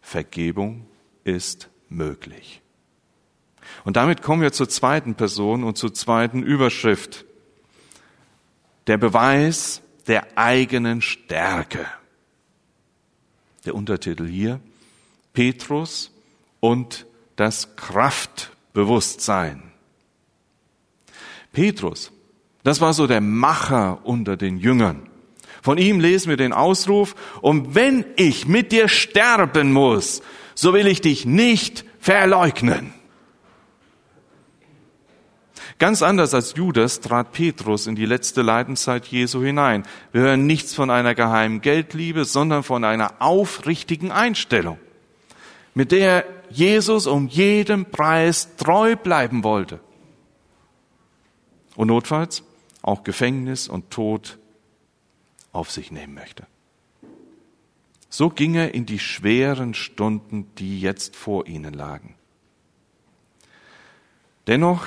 Vergebung 0.00 0.86
ist 1.24 1.68
möglich. 1.96 2.62
Und 3.84 3.96
damit 3.96 4.22
kommen 4.22 4.42
wir 4.42 4.52
zur 4.52 4.68
zweiten 4.68 5.14
Person 5.14 5.64
und 5.64 5.78
zur 5.78 5.94
zweiten 5.94 6.42
Überschrift. 6.42 7.24
Der 8.86 8.98
Beweis 8.98 9.82
der 10.06 10.36
eigenen 10.36 11.00
Stärke. 11.00 11.86
Der 13.64 13.74
Untertitel 13.74 14.26
hier, 14.26 14.60
Petrus 15.32 16.10
und 16.60 17.06
das 17.36 17.76
Kraftbewusstsein. 17.76 19.72
Petrus, 21.52 22.12
das 22.64 22.80
war 22.80 22.92
so 22.92 23.06
der 23.06 23.20
Macher 23.20 24.04
unter 24.04 24.36
den 24.36 24.58
Jüngern. 24.58 25.08
Von 25.62 25.78
ihm 25.78 26.00
lesen 26.00 26.28
wir 26.28 26.36
den 26.36 26.52
Ausruf, 26.52 27.14
und 27.40 27.76
wenn 27.76 28.04
ich 28.16 28.46
mit 28.46 28.72
dir 28.72 28.88
sterben 28.88 29.72
muss, 29.72 30.20
so 30.54 30.74
will 30.74 30.88
ich 30.88 31.00
dich 31.00 31.24
nicht 31.24 31.84
verleugnen. 32.00 32.92
Ganz 35.78 36.02
anders 36.02 36.34
als 36.34 36.54
Judas 36.56 37.00
trat 37.00 37.32
Petrus 37.32 37.86
in 37.86 37.94
die 37.94 38.06
letzte 38.06 38.42
Leidenszeit 38.42 39.06
Jesu 39.06 39.42
hinein. 39.42 39.84
Wir 40.12 40.22
hören 40.22 40.46
nichts 40.46 40.74
von 40.74 40.90
einer 40.90 41.14
geheimen 41.14 41.60
Geldliebe, 41.60 42.24
sondern 42.24 42.62
von 42.62 42.84
einer 42.84 43.14
aufrichtigen 43.20 44.10
Einstellung, 44.12 44.78
mit 45.74 45.92
der 45.92 46.24
Jesus 46.50 47.06
um 47.06 47.28
jeden 47.28 47.84
Preis 47.86 48.56
treu 48.56 48.96
bleiben 48.96 49.42
wollte. 49.44 49.80
Und 51.76 51.88
notfalls 51.88 52.42
auch 52.82 53.04
Gefängnis 53.04 53.68
und 53.68 53.90
Tod 53.90 54.38
auf 55.52 55.70
sich 55.70 55.92
nehmen 55.92 56.14
möchte. 56.14 56.46
So 58.08 58.28
ging 58.28 58.54
er 58.54 58.74
in 58.74 58.84
die 58.84 58.98
schweren 58.98 59.74
Stunden, 59.74 60.54
die 60.56 60.80
jetzt 60.80 61.16
vor 61.16 61.46
ihnen 61.46 61.72
lagen. 61.72 62.14
Dennoch 64.46 64.86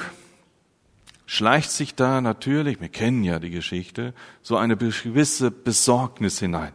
schleicht 1.26 1.72
sich 1.72 1.96
da 1.96 2.22
natürlich, 2.22 2.82
wir 2.82 2.90
kennen 2.90 3.24
ja 3.24 3.40
die 3.40 3.50
Geschichte, 3.50 4.14
so 4.42 4.58
eine 4.58 4.78
gewisse 4.78 5.50
Besorgnis 5.50 6.40
hinein. 6.40 6.74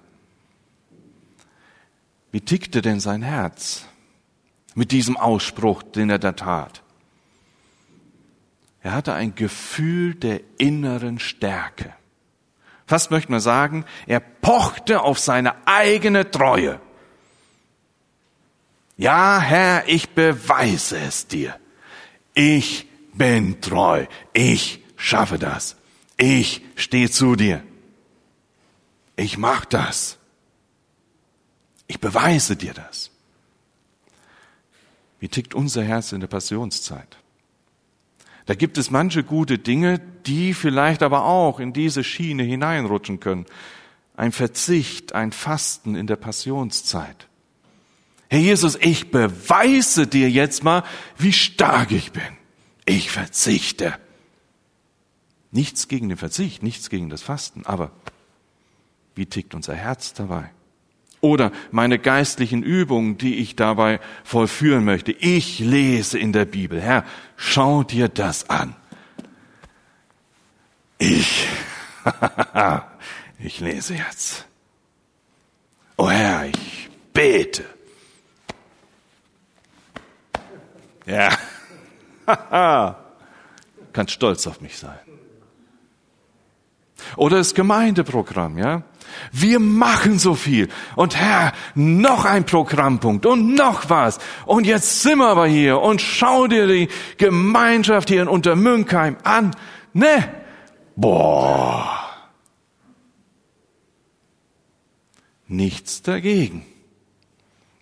Wie 2.32 2.40
tickte 2.40 2.82
denn 2.82 3.00
sein 3.00 3.22
Herz 3.22 3.86
mit 4.74 4.92
diesem 4.92 5.16
Ausspruch, 5.16 5.82
den 5.82 6.10
er 6.10 6.18
da 6.18 6.32
tat? 6.32 6.82
Er 8.82 8.92
hatte 8.92 9.14
ein 9.14 9.34
Gefühl 9.34 10.14
der 10.14 10.40
inneren 10.58 11.18
Stärke. 11.18 11.94
Fast 12.90 13.12
möchte 13.12 13.30
man 13.30 13.38
sagen, 13.38 13.84
er 14.08 14.18
pochte 14.18 15.02
auf 15.02 15.20
seine 15.20 15.64
eigene 15.64 16.28
Treue. 16.28 16.80
Ja, 18.96 19.38
Herr, 19.38 19.88
ich 19.88 20.10
beweise 20.10 20.98
es 20.98 21.28
dir. 21.28 21.54
Ich 22.34 22.88
bin 23.14 23.60
treu. 23.60 24.06
Ich 24.32 24.82
schaffe 24.96 25.38
das. 25.38 25.76
Ich 26.16 26.62
stehe 26.74 27.08
zu 27.08 27.36
dir. 27.36 27.62
Ich 29.14 29.38
mach 29.38 29.66
das. 29.66 30.18
Ich 31.86 32.00
beweise 32.00 32.56
dir 32.56 32.74
das. 32.74 33.12
Wie 35.20 35.28
tickt 35.28 35.54
unser 35.54 35.84
Herz 35.84 36.10
in 36.10 36.18
der 36.18 36.26
Passionszeit? 36.26 37.19
Da 38.46 38.54
gibt 38.54 38.78
es 38.78 38.90
manche 38.90 39.22
gute 39.22 39.58
Dinge, 39.58 40.00
die 40.26 40.54
vielleicht 40.54 41.02
aber 41.02 41.24
auch 41.24 41.60
in 41.60 41.72
diese 41.72 42.04
Schiene 42.04 42.42
hineinrutschen 42.42 43.20
können. 43.20 43.46
Ein 44.16 44.32
Verzicht, 44.32 45.14
ein 45.14 45.32
Fasten 45.32 45.94
in 45.94 46.06
der 46.06 46.16
Passionszeit. 46.16 47.28
Herr 48.28 48.40
Jesus, 48.40 48.76
ich 48.80 49.10
beweise 49.10 50.06
dir 50.06 50.30
jetzt 50.30 50.62
mal, 50.62 50.84
wie 51.16 51.32
stark 51.32 51.90
ich 51.90 52.12
bin 52.12 52.40
ich 52.90 53.10
verzichte. 53.10 53.94
Nichts 55.52 55.88
gegen 55.88 56.08
den 56.08 56.18
Verzicht, 56.18 56.62
nichts 56.62 56.90
gegen 56.90 57.08
das 57.08 57.22
Fasten, 57.22 57.66
aber 57.66 57.92
wie 59.14 59.26
tickt 59.26 59.54
unser 59.54 59.74
Herz 59.74 60.12
dabei? 60.12 60.50
Oder 61.20 61.52
meine 61.70 61.98
geistlichen 61.98 62.62
Übungen, 62.62 63.18
die 63.18 63.36
ich 63.36 63.54
dabei 63.54 64.00
vollführen 64.24 64.84
möchte. 64.84 65.12
Ich 65.12 65.58
lese 65.58 66.18
in 66.18 66.32
der 66.32 66.46
Bibel. 66.46 66.80
Herr, 66.80 67.04
schau 67.36 67.82
dir 67.82 68.08
das 68.08 68.48
an. 68.48 68.74
Ich, 70.98 71.46
ich 73.38 73.60
lese 73.60 73.94
jetzt. 73.94 74.46
Oh 75.96 76.08
Herr, 76.08 76.46
ich 76.46 76.88
bete. 77.12 77.64
Ja. 81.04 81.36
Kannst 83.92 84.14
stolz 84.14 84.46
auf 84.46 84.60
mich 84.60 84.78
sein. 84.78 84.98
Oder 87.16 87.38
das 87.38 87.54
Gemeindeprogramm, 87.54 88.58
ja? 88.58 88.82
Wir 89.32 89.58
machen 89.60 90.18
so 90.18 90.34
viel. 90.34 90.68
Und 90.96 91.16
Herr, 91.16 91.52
noch 91.74 92.24
ein 92.24 92.46
Programmpunkt 92.46 93.26
und 93.26 93.54
noch 93.54 93.90
was. 93.90 94.18
Und 94.46 94.66
jetzt 94.66 95.02
sind 95.02 95.18
wir 95.18 95.28
aber 95.28 95.46
hier 95.46 95.80
und 95.80 96.00
schau 96.00 96.46
dir 96.46 96.66
die 96.66 96.88
Gemeinschaft 97.18 98.08
hier 98.08 98.22
in 98.22 98.28
Untermünkheim 98.28 99.16
an. 99.24 99.54
Ne? 99.92 100.32
Boah. 100.96 101.98
Nichts 105.48 106.02
dagegen. 106.02 106.64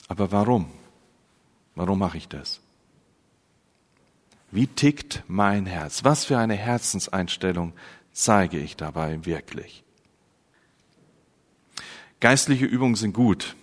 Aber 0.09 0.33
warum? 0.33 0.71
Warum 1.75 1.99
mache 1.99 2.17
ich 2.17 2.29
das? 2.29 2.61
Wie 4.51 4.67
tickt 4.67 5.23
mein 5.29 5.67
Herz? 5.67 6.05
Was 6.05 6.25
für 6.25 6.39
eine 6.39 6.55
Herzenseinstellung 6.55 7.75
zeige 8.19 8.59
ich 8.59 8.77
dabei 8.77 9.25
wirklich? 9.25 9.85
Geistliche 12.21 12.65
Übungen 12.65 12.97
sind 12.97 13.13
gut, 13.13 13.55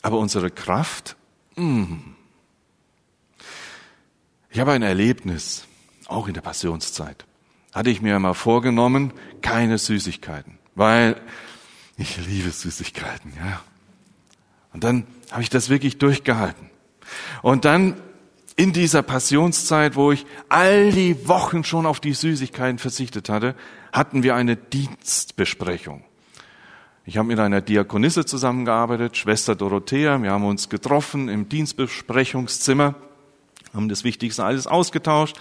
aber 0.00 0.18
unsere 0.18 0.50
Kraft? 0.50 1.16
Mm. 1.56 1.94
Ich 4.50 4.60
habe 4.60 4.72
ein 4.72 4.82
Erlebnis, 4.82 5.66
auch 6.06 6.28
in 6.28 6.34
der 6.34 6.40
Passionszeit. 6.40 7.24
Hatte 7.72 7.90
ich 7.90 8.00
mir 8.00 8.16
mal 8.20 8.34
vorgenommen, 8.34 9.12
keine 9.42 9.78
Süßigkeiten, 9.78 10.58
weil 10.76 11.20
Ich 11.96 12.16
liebe 12.26 12.50
Süßigkeiten, 12.50 13.32
ja. 13.36 13.62
Und 14.72 14.82
dann 14.82 15.06
habe 15.30 15.42
ich 15.42 15.50
das 15.50 15.68
wirklich 15.68 15.98
durchgehalten. 15.98 16.70
Und 17.42 17.64
dann 17.64 18.00
in 18.56 18.72
dieser 18.72 19.02
Passionszeit, 19.02 19.96
wo 19.96 20.12
ich 20.12 20.26
all 20.48 20.92
die 20.92 21.28
Wochen 21.28 21.64
schon 21.64 21.86
auf 21.86 22.00
die 22.00 22.14
Süßigkeiten 22.14 22.78
verzichtet 22.78 23.28
hatte, 23.28 23.54
hatten 23.92 24.22
wir 24.22 24.36
eine 24.36 24.56
Dienstbesprechung. 24.56 26.04
Ich 27.04 27.18
habe 27.18 27.28
mit 27.28 27.38
einer 27.38 27.60
Diakonisse 27.60 28.24
zusammengearbeitet, 28.24 29.16
Schwester 29.16 29.54
Dorothea. 29.54 30.22
Wir 30.22 30.30
haben 30.30 30.44
uns 30.44 30.68
getroffen 30.68 31.28
im 31.28 31.48
Dienstbesprechungszimmer, 31.48 32.94
haben 33.74 33.88
das 33.88 34.04
Wichtigste 34.04 34.44
alles 34.44 34.66
ausgetauscht. 34.66 35.36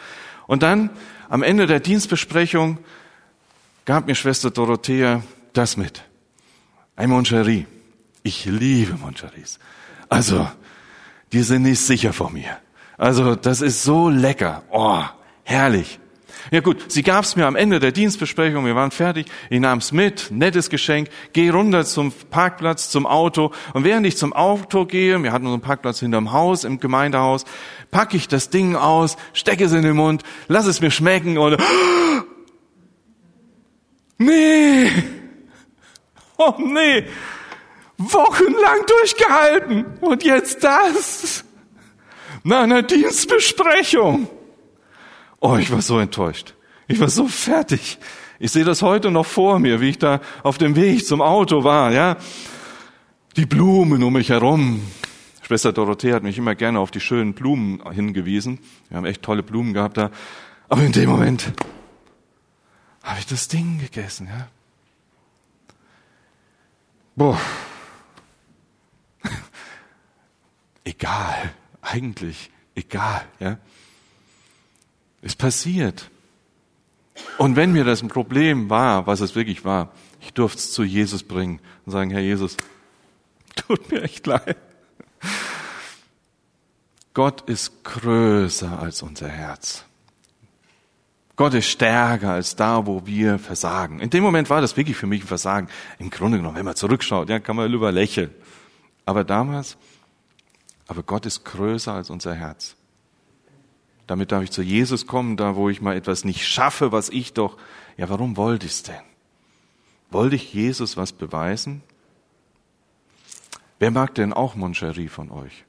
Und 0.47 0.63
dann 0.63 0.89
am 1.29 1.41
Ende 1.41 1.67
der 1.67 1.79
Dienstbesprechung 1.79 2.79
gab 3.85 4.07
mir 4.07 4.15
Schwester 4.15 4.51
Dorothea 4.51 5.23
das 5.53 5.77
mit. 5.77 6.03
Ein 6.95 7.11
Moncherie. 7.11 7.65
Ich 8.23 8.45
liebe 8.45 8.95
Moncheries. 8.95 9.59
Also, 10.09 10.49
die 11.31 11.43
sind 11.43 11.63
nicht 11.63 11.79
sicher 11.79 12.11
vor 12.13 12.29
mir. 12.29 12.57
Also, 12.97 13.35
das 13.35 13.61
ist 13.61 13.83
so 13.83 14.09
lecker. 14.09 14.63
Oh, 14.71 15.01
herrlich. 15.43 15.99
Ja 16.51 16.59
gut, 16.59 16.91
sie 16.91 17.03
gab 17.03 17.23
es 17.23 17.35
mir 17.35 17.45
am 17.47 17.55
Ende 17.55 17.79
der 17.79 17.91
Dienstbesprechung, 17.91 18.65
wir 18.65 18.75
waren 18.75 18.91
fertig, 18.91 19.27
ich 19.49 19.59
nahm 19.59 19.77
es 19.77 19.91
mit, 19.91 20.29
nettes 20.29 20.69
Geschenk, 20.69 21.09
gehe 21.31 21.51
runter 21.51 21.85
zum 21.85 22.11
Parkplatz, 22.11 22.89
zum 22.89 23.05
Auto. 23.05 23.51
Und 23.73 23.85
während 23.85 24.05
ich 24.05 24.17
zum 24.17 24.33
Auto 24.33 24.85
gehe, 24.85 25.21
wir 25.23 25.31
hatten 25.31 25.45
unseren 25.45 25.61
Parkplatz 25.61 25.99
hinterm 25.99 26.31
Haus, 26.31 26.63
im 26.63 26.79
Gemeindehaus, 26.79 27.45
packe 27.91 28.17
ich 28.17 28.27
das 28.27 28.49
Ding 28.49 28.75
aus, 28.75 29.15
stecke 29.33 29.63
es 29.65 29.71
in 29.71 29.83
den 29.83 29.95
Mund, 29.95 30.23
lass 30.47 30.65
es 30.65 30.81
mir 30.81 30.91
schmecken 30.91 31.37
und 31.37 31.57
nee, 34.17 34.91
oh 36.37 36.55
nee, 36.59 37.05
wochenlang 37.97 38.85
durchgehalten! 38.85 39.85
Und 40.01 40.23
jetzt 40.23 40.63
das. 40.63 41.45
Nach 42.43 42.63
einer 42.63 42.83
Dienstbesprechung. 42.83 44.27
Oh, 45.39 45.57
ich 45.57 45.71
war 45.71 45.81
so 45.81 45.99
enttäuscht. 45.99 46.55
Ich 46.87 46.99
war 46.99 47.09
so 47.09 47.27
fertig. 47.27 47.97
Ich 48.39 48.51
sehe 48.51 48.65
das 48.65 48.81
heute 48.81 49.11
noch 49.11 49.25
vor 49.25 49.59
mir, 49.59 49.79
wie 49.79 49.89
ich 49.89 49.99
da 49.99 50.19
auf 50.43 50.57
dem 50.57 50.75
Weg 50.75 51.05
zum 51.05 51.21
Auto 51.21 51.63
war, 51.63 51.91
ja. 51.91 52.17
Die 53.37 53.45
Blumen 53.45 54.03
um 54.03 54.13
mich 54.13 54.29
herum. 54.29 54.81
Schwester 55.41 55.73
Dorothea 55.73 56.15
hat 56.15 56.23
mich 56.23 56.37
immer 56.37 56.55
gerne 56.55 56.79
auf 56.79 56.91
die 56.91 56.99
schönen 56.99 57.33
Blumen 57.33 57.81
hingewiesen. 57.91 58.59
Wir 58.89 58.97
haben 58.97 59.05
echt 59.05 59.21
tolle 59.21 59.43
Blumen 59.43 59.73
gehabt 59.73 59.97
da. 59.97 60.11
Aber 60.69 60.81
in 60.83 60.91
dem 60.91 61.09
Moment 61.09 61.53
habe 63.01 63.19
ich 63.19 63.25
das 63.25 63.47
Ding 63.47 63.79
gegessen, 63.79 64.27
ja. 64.27 64.47
Boah. 67.15 67.39
egal, 70.83 71.53
eigentlich 71.83 72.49
egal, 72.75 73.23
ja. 73.39 73.57
Es 75.21 75.35
passiert. 75.35 76.09
Und 77.37 77.55
wenn 77.55 77.71
mir 77.71 77.83
das 77.83 78.01
ein 78.01 78.09
Problem 78.09 78.69
war, 78.69 79.07
was 79.07 79.21
es 79.21 79.35
wirklich 79.35 79.63
war, 79.63 79.91
ich 80.19 80.33
durfte 80.33 80.57
es 80.57 80.71
zu 80.71 80.83
Jesus 80.83 81.23
bringen 81.23 81.59
und 81.85 81.91
sagen, 81.91 82.09
Herr 82.09 82.21
Jesus, 82.21 82.57
tut 83.55 83.91
mir 83.91 84.03
echt 84.03 84.25
leid. 84.25 84.57
Gott 87.13 87.41
ist 87.47 87.83
größer 87.83 88.79
als 88.79 89.03
unser 89.03 89.29
Herz. 89.29 89.85
Gott 91.35 91.53
ist 91.53 91.67
stärker 91.67 92.31
als 92.31 92.55
da, 92.55 92.85
wo 92.85 93.05
wir 93.05 93.39
versagen. 93.39 93.99
In 93.99 94.09
dem 94.09 94.23
Moment 94.23 94.49
war 94.49 94.61
das 94.61 94.77
wirklich 94.77 94.97
für 94.97 95.07
mich 95.07 95.23
ein 95.23 95.27
Versagen. 95.27 95.67
Im 95.99 96.09
Grunde 96.09 96.37
genommen, 96.37 96.57
wenn 96.57 96.65
man 96.65 96.75
zurückschaut, 96.75 97.29
ja, 97.29 97.39
kann 97.39 97.55
man 97.55 97.71
lieber 97.71 97.91
lächeln. 97.91 98.29
Aber 99.05 99.23
damals 99.23 99.77
aber 100.87 101.03
Gott 101.03 101.25
ist 101.25 101.45
größer 101.45 101.93
als 101.93 102.09
unser 102.09 102.33
Herz. 102.33 102.75
Damit 104.07 104.31
darf 104.31 104.43
ich 104.43 104.51
zu 104.51 104.61
Jesus 104.61 105.07
kommen, 105.07 105.37
da 105.37 105.55
wo 105.55 105.69
ich 105.69 105.81
mal 105.81 105.95
etwas 105.95 106.25
nicht 106.25 106.45
schaffe, 106.45 106.91
was 106.91 107.09
ich 107.09 107.33
doch, 107.33 107.57
ja, 107.97 108.09
warum 108.09 108.35
wollte 108.37 108.65
ich 108.65 108.73
es 108.73 108.83
denn? 108.83 109.01
Wollte 110.11 110.35
ich 110.35 110.53
Jesus 110.53 110.97
was 110.97 111.13
beweisen? 111.13 111.81
Wer 113.79 113.91
mag 113.91 114.13
denn 114.15 114.33
auch 114.33 114.55
Moncherie 114.55 115.07
von 115.07 115.31
euch? 115.31 115.65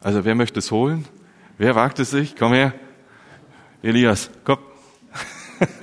Also 0.00 0.24
wer 0.24 0.34
möchte 0.34 0.58
es 0.58 0.70
holen? 0.70 1.06
Wer 1.58 1.74
wagt 1.74 1.98
es 1.98 2.10
sich? 2.10 2.36
Komm 2.36 2.52
her. 2.52 2.74
Elias, 3.82 4.30
komm. 4.44 4.58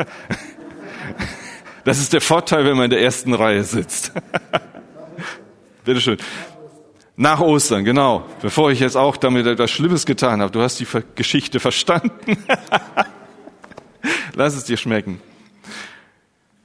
Das 1.84 2.00
ist 2.00 2.14
der 2.14 2.22
Vorteil, 2.22 2.66
wenn 2.66 2.76
man 2.76 2.86
in 2.86 2.92
der 2.92 3.02
ersten 3.02 3.34
Reihe 3.34 3.64
sitzt. 3.64 4.12
Bitteschön. 5.84 6.18
Nach 7.22 7.40
Ostern, 7.40 7.86
genau. 7.86 8.28
Bevor 8.42 8.72
ich 8.72 8.80
jetzt 8.80 8.98
auch 8.98 9.16
damit 9.16 9.46
etwas 9.46 9.70
Schlimmes 9.70 10.08
getan 10.08 10.42
habe. 10.42 10.52
Du 10.52 10.60
hast 10.60 10.80
die 10.80 10.88
Geschichte 11.14 11.60
verstanden. 11.60 12.36
Lass 14.34 14.56
es 14.56 14.64
dir 14.64 14.76
schmecken. 14.76 15.22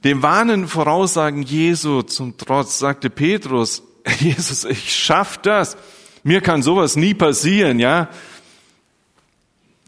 Dem 0.03 0.23
warnenden 0.23 0.67
Voraussagen 0.67 1.43
Jesu 1.43 2.01
zum 2.01 2.37
Trotz 2.37 2.79
sagte 2.79 3.11
Petrus, 3.11 3.83
Jesus, 4.19 4.65
ich 4.65 4.95
schaff 4.95 5.37
das. 5.37 5.77
Mir 6.23 6.41
kann 6.41 6.63
sowas 6.63 6.95
nie 6.95 7.13
passieren, 7.13 7.77
ja. 7.77 8.09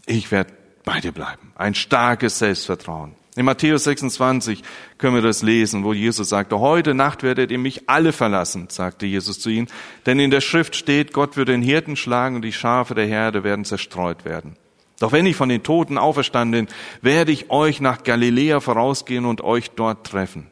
Ich 0.06 0.30
werde 0.30 0.52
bei 0.84 1.00
dir 1.00 1.10
bleiben. 1.10 1.50
Ein 1.56 1.74
starkes 1.74 2.38
Selbstvertrauen. 2.38 3.16
In 3.36 3.44
Matthäus 3.44 3.84
26 3.84 4.62
können 4.98 5.14
wir 5.14 5.22
das 5.22 5.42
lesen, 5.42 5.84
wo 5.84 5.92
Jesus 5.92 6.28
sagte, 6.30 6.58
heute 6.58 6.94
Nacht 6.94 7.22
werdet 7.22 7.52
ihr 7.52 7.58
mich 7.58 7.88
alle 7.88 8.12
verlassen, 8.12 8.66
sagte 8.70 9.06
Jesus 9.06 9.38
zu 9.38 9.50
ihnen, 9.50 9.68
denn 10.04 10.18
in 10.18 10.32
der 10.32 10.40
Schrift 10.40 10.74
steht, 10.74 11.12
Gott 11.12 11.36
wird 11.36 11.48
den 11.48 11.62
Hirten 11.62 11.94
schlagen 11.94 12.36
und 12.36 12.42
die 12.42 12.52
Schafe 12.52 12.94
der 12.94 13.06
Herde 13.06 13.44
werden 13.44 13.64
zerstreut 13.64 14.24
werden. 14.24 14.56
Doch 14.98 15.12
wenn 15.12 15.26
ich 15.26 15.36
von 15.36 15.48
den 15.48 15.62
Toten 15.62 15.96
auferstanden 15.96 16.66
bin, 16.66 16.74
werde 17.02 17.30
ich 17.30 17.50
euch 17.50 17.80
nach 17.80 18.02
Galiläa 18.02 18.60
vorausgehen 18.60 19.24
und 19.24 19.42
euch 19.42 19.70
dort 19.70 20.06
treffen. 20.06 20.48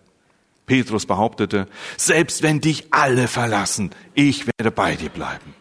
Petrus 0.64 1.04
behauptete, 1.04 1.66
selbst 1.96 2.42
wenn 2.42 2.60
dich 2.60 2.86
alle 2.92 3.26
verlassen, 3.26 3.90
ich 4.14 4.46
werde 4.46 4.70
bei 4.70 4.94
dir 4.94 5.08
bleiben. 5.08 5.54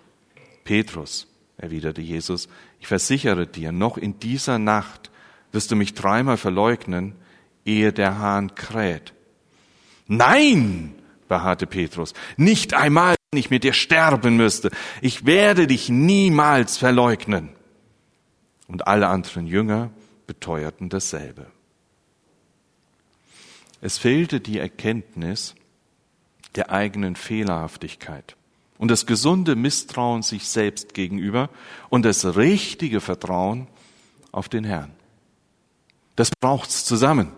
Petrus, 0.64 1.28
erwiderte 1.58 2.02
Jesus, 2.02 2.48
ich 2.80 2.88
versichere 2.88 3.48
dir, 3.48 3.72
noch 3.72 3.98
in 3.98 4.20
dieser 4.20 4.60
Nacht 4.60 5.10
wirst 5.52 5.72
du 5.72 5.76
mich 5.76 5.94
dreimal 5.94 6.38
verleugnen, 6.38 7.16
ehe 7.66 7.94
der 7.94 8.20
Hahn 8.20 8.56
kräht. 8.56 9.14
Nein, 10.08 10.96
beharrte 11.28 11.68
Petrus, 11.68 12.14
nicht 12.38 12.74
einmal, 12.74 13.16
wenn 13.32 13.40
ich 13.40 13.50
mit 13.50 13.64
dir 13.64 13.74
sterben 13.74 14.38
müsste. 14.38 14.72
Ich 15.02 15.26
werde 15.26 15.68
dich 15.68 15.90
niemals 15.90 16.78
verleugnen. 16.78 17.50
Und 18.68 18.88
alle 18.88 19.08
anderen 19.08 19.48
Jünger 19.48 19.92
beteuerten 20.28 20.90
dasselbe. 20.90 21.48
Es 23.82 23.98
fehlte 23.98 24.40
die 24.40 24.60
Erkenntnis 24.60 25.56
der 26.56 26.72
eigenen 26.72 27.16
Fehlerhaftigkeit 27.16 28.36
und 28.78 28.90
das 28.90 29.06
gesunde 29.06 29.56
Misstrauen 29.56 30.24
sich 30.24 30.48
selbst 30.48 30.94
gegenüber 30.94 31.50
und 31.90 32.04
das 32.04 32.36
richtige 32.36 33.02
Vertrauen 33.02 33.68
auf 34.32 34.50
den 34.50 34.64
Herrn. 34.64 34.97
Das 36.18 36.32
braucht's 36.32 36.84
zusammen. 36.84 37.32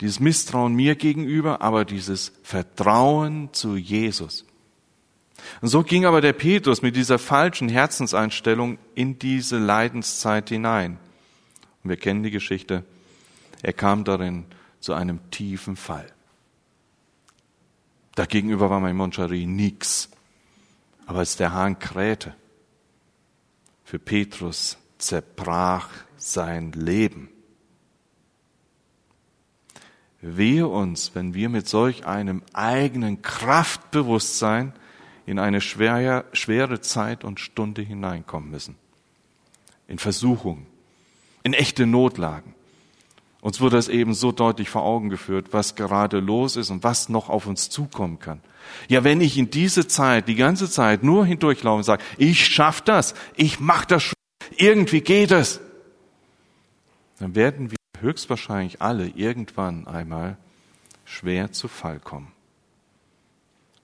Dieses 0.00 0.20
Misstrauen 0.20 0.74
mir 0.74 0.94
gegenüber, 0.94 1.60
aber 1.60 1.84
dieses 1.84 2.32
Vertrauen 2.42 3.52
zu 3.52 3.76
Jesus. 3.76 4.46
Und 5.60 5.68
so 5.68 5.82
ging 5.82 6.06
aber 6.06 6.20
der 6.20 6.32
Petrus 6.32 6.82
mit 6.82 6.96
dieser 6.96 7.18
falschen 7.18 7.68
Herzenseinstellung 7.68 8.78
in 8.94 9.18
diese 9.18 9.58
Leidenszeit 9.58 10.48
hinein. 10.48 10.98
Und 11.82 11.90
wir 11.90 11.96
kennen 11.96 12.22
die 12.22 12.30
Geschichte. 12.30 12.84
Er 13.60 13.72
kam 13.72 14.04
darin 14.04 14.44
zu 14.78 14.92
einem 14.94 15.30
tiefen 15.30 15.76
Fall. 15.76 16.06
Dagegenüber 18.14 18.70
war 18.70 18.78
mein 18.78 18.96
Moncherie 18.96 19.46
nix. 19.46 20.10
Aber 21.06 21.18
als 21.18 21.36
der 21.36 21.52
Hahn 21.52 21.80
krähte, 21.80 22.36
für 23.84 23.98
Petrus 23.98 24.78
zerbrach 24.98 25.88
sein 26.16 26.70
Leben. 26.70 27.31
Wehe 30.22 30.68
uns, 30.68 31.14
wenn 31.14 31.34
wir 31.34 31.48
mit 31.48 31.68
solch 31.68 32.06
einem 32.06 32.42
eigenen 32.52 33.22
Kraftbewusstsein 33.22 34.72
in 35.26 35.40
eine 35.40 35.60
schwere, 35.60 36.24
schwere 36.32 36.80
Zeit 36.80 37.24
und 37.24 37.40
Stunde 37.40 37.82
hineinkommen 37.82 38.50
müssen. 38.50 38.76
In 39.88 39.98
Versuchungen, 39.98 40.66
in 41.42 41.54
echte 41.54 41.86
Notlagen. 41.86 42.54
Uns 43.40 43.60
wurde 43.60 43.74
das 43.74 43.88
eben 43.88 44.14
so 44.14 44.30
deutlich 44.30 44.70
vor 44.70 44.84
Augen 44.84 45.10
geführt, 45.10 45.48
was 45.50 45.74
gerade 45.74 46.20
los 46.20 46.54
ist 46.54 46.70
und 46.70 46.84
was 46.84 47.08
noch 47.08 47.28
auf 47.28 47.48
uns 47.48 47.68
zukommen 47.68 48.20
kann. 48.20 48.40
Ja, 48.88 49.02
wenn 49.02 49.20
ich 49.20 49.36
in 49.36 49.50
diese 49.50 49.88
Zeit, 49.88 50.28
die 50.28 50.36
ganze 50.36 50.70
Zeit 50.70 51.02
nur 51.02 51.26
hindurchlaufe 51.26 51.78
und 51.78 51.82
sage, 51.82 52.04
ich 52.16 52.46
schaff 52.46 52.80
das, 52.80 53.14
ich 53.34 53.58
mach 53.58 53.84
das 53.84 54.04
schon, 54.04 54.14
irgendwie 54.56 55.00
geht 55.00 55.32
es, 55.32 55.60
dann 57.18 57.34
werden 57.34 57.72
wir 57.72 57.81
höchstwahrscheinlich 58.02 58.82
alle 58.82 59.08
irgendwann 59.08 59.86
einmal 59.86 60.36
schwer 61.04 61.52
zu 61.52 61.68
Fall 61.68 62.00
kommen. 62.00 62.32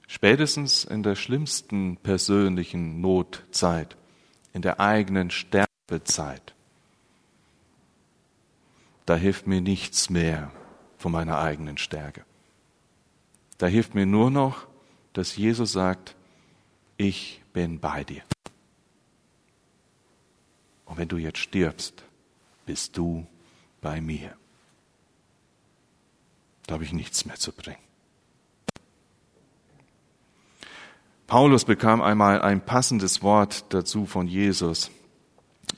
Spätestens 0.07 0.85
in 0.85 1.03
der 1.03 1.15
schlimmsten 1.15 1.97
persönlichen 1.99 3.01
Notzeit, 3.01 3.97
in 4.53 4.63
der 4.63 4.81
eigenen 4.81 5.31
Sterbezeit, 5.31 6.55
da 9.07 9.17
hilft 9.17 9.47
mir 9.47 9.61
nichts 9.61 10.11
mehr 10.11 10.51
von 10.99 11.13
meiner 11.13 11.39
eigenen 11.39 11.79
Stärke. 11.79 12.25
Da 13.57 13.67
hilft 13.67 13.95
mir 13.95 14.07
nur 14.07 14.31
noch, 14.31 14.67
dass 15.13 15.37
Jesus 15.37 15.73
sagt, 15.73 16.15
ich 16.97 17.43
bin 17.53 17.81
bei 17.81 18.05
dir. 18.05 18.23
Und 20.85 20.99
wenn 20.99 21.09
du 21.09 21.17
jetzt 21.17 21.39
stirbst, 21.39 22.03
bist 22.67 22.97
du 22.97 23.27
bei 23.81 24.01
mir. 24.01 24.35
Da 26.67 26.75
habe 26.75 26.85
ich 26.85 26.93
nichts 26.93 27.25
mehr 27.25 27.37
zu 27.37 27.53
bringen. 27.53 27.79
Paulus 31.27 31.65
bekam 31.65 32.01
einmal 32.01 32.41
ein 32.41 32.65
passendes 32.65 33.23
Wort 33.23 33.67
dazu 33.75 34.07
von 34.07 34.27
Jesus. 34.27 34.91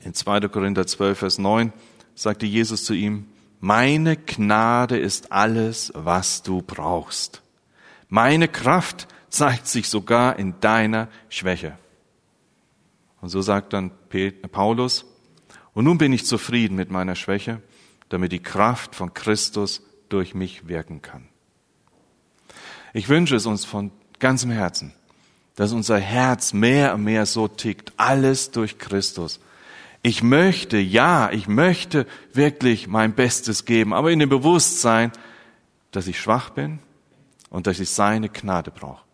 In 0.05 0.15
2. 0.15 0.49
Korinther 0.49 0.87
12, 0.87 1.19
Vers 1.19 1.39
9 1.39 1.73
sagte 2.15 2.47
Jesus 2.47 2.85
zu 2.85 2.95
ihm, 2.95 3.27
meine 3.59 4.17
Gnade 4.17 4.99
ist 4.99 5.33
alles, 5.33 5.93
was 5.95 6.43
du 6.43 6.63
brauchst. 6.63 7.43
Meine 8.09 8.49
Kraft 8.49 9.07
zeigt 9.29 9.67
sich 9.67 9.89
sogar 9.89 10.39
in 10.39 10.59
deiner 10.61 11.09
Schwäche. 11.29 11.77
Und 13.21 13.29
so 13.29 13.43
sagt 13.43 13.73
dann 13.73 13.91
Paulus, 14.51 15.05
und 15.75 15.85
nun 15.85 15.99
bin 15.99 16.13
ich 16.13 16.25
zufrieden 16.25 16.75
mit 16.75 16.91
meiner 16.91 17.15
Schwäche, 17.15 17.63
damit 18.11 18.33
die 18.33 18.43
Kraft 18.43 18.95
von 18.95 19.15
Christus 19.15 19.83
durch 20.11 20.35
mich 20.35 20.69
wirken 20.69 21.01
kann. 21.01 21.29
Ich 22.93 23.09
wünsche 23.09 23.37
es 23.37 23.47
uns 23.47 23.65
von 23.65 23.91
ganzem 24.19 24.51
Herzen, 24.51 24.93
dass 25.55 25.73
unser 25.73 25.99
Herz 25.99 26.53
mehr 26.53 26.95
und 26.95 27.05
mehr 27.05 27.25
so 27.25 27.49
tickt, 27.49 27.93
alles 27.97 28.51
durch 28.51 28.79
Christus. 28.79 29.41
Ich 30.03 30.23
möchte, 30.23 30.79
ja, 30.79 31.31
ich 31.31 31.47
möchte 31.47 32.07
wirklich 32.33 32.89
mein 32.89 33.15
Bestes 33.15 33.65
geben, 33.65 33.95
aber 33.95 34.11
in 34.11 34.19
dem 34.19 34.29
Bewusstsein, 34.29 35.13
dass 35.91 36.07
ich 36.07 36.21
schwach 36.21 36.51
bin 36.51 36.81
und 37.49 37.67
dass 37.67 37.81
ich 37.81 37.91
seine 37.91 38.29
Gnade 38.29 38.71
brauche. 38.71 39.10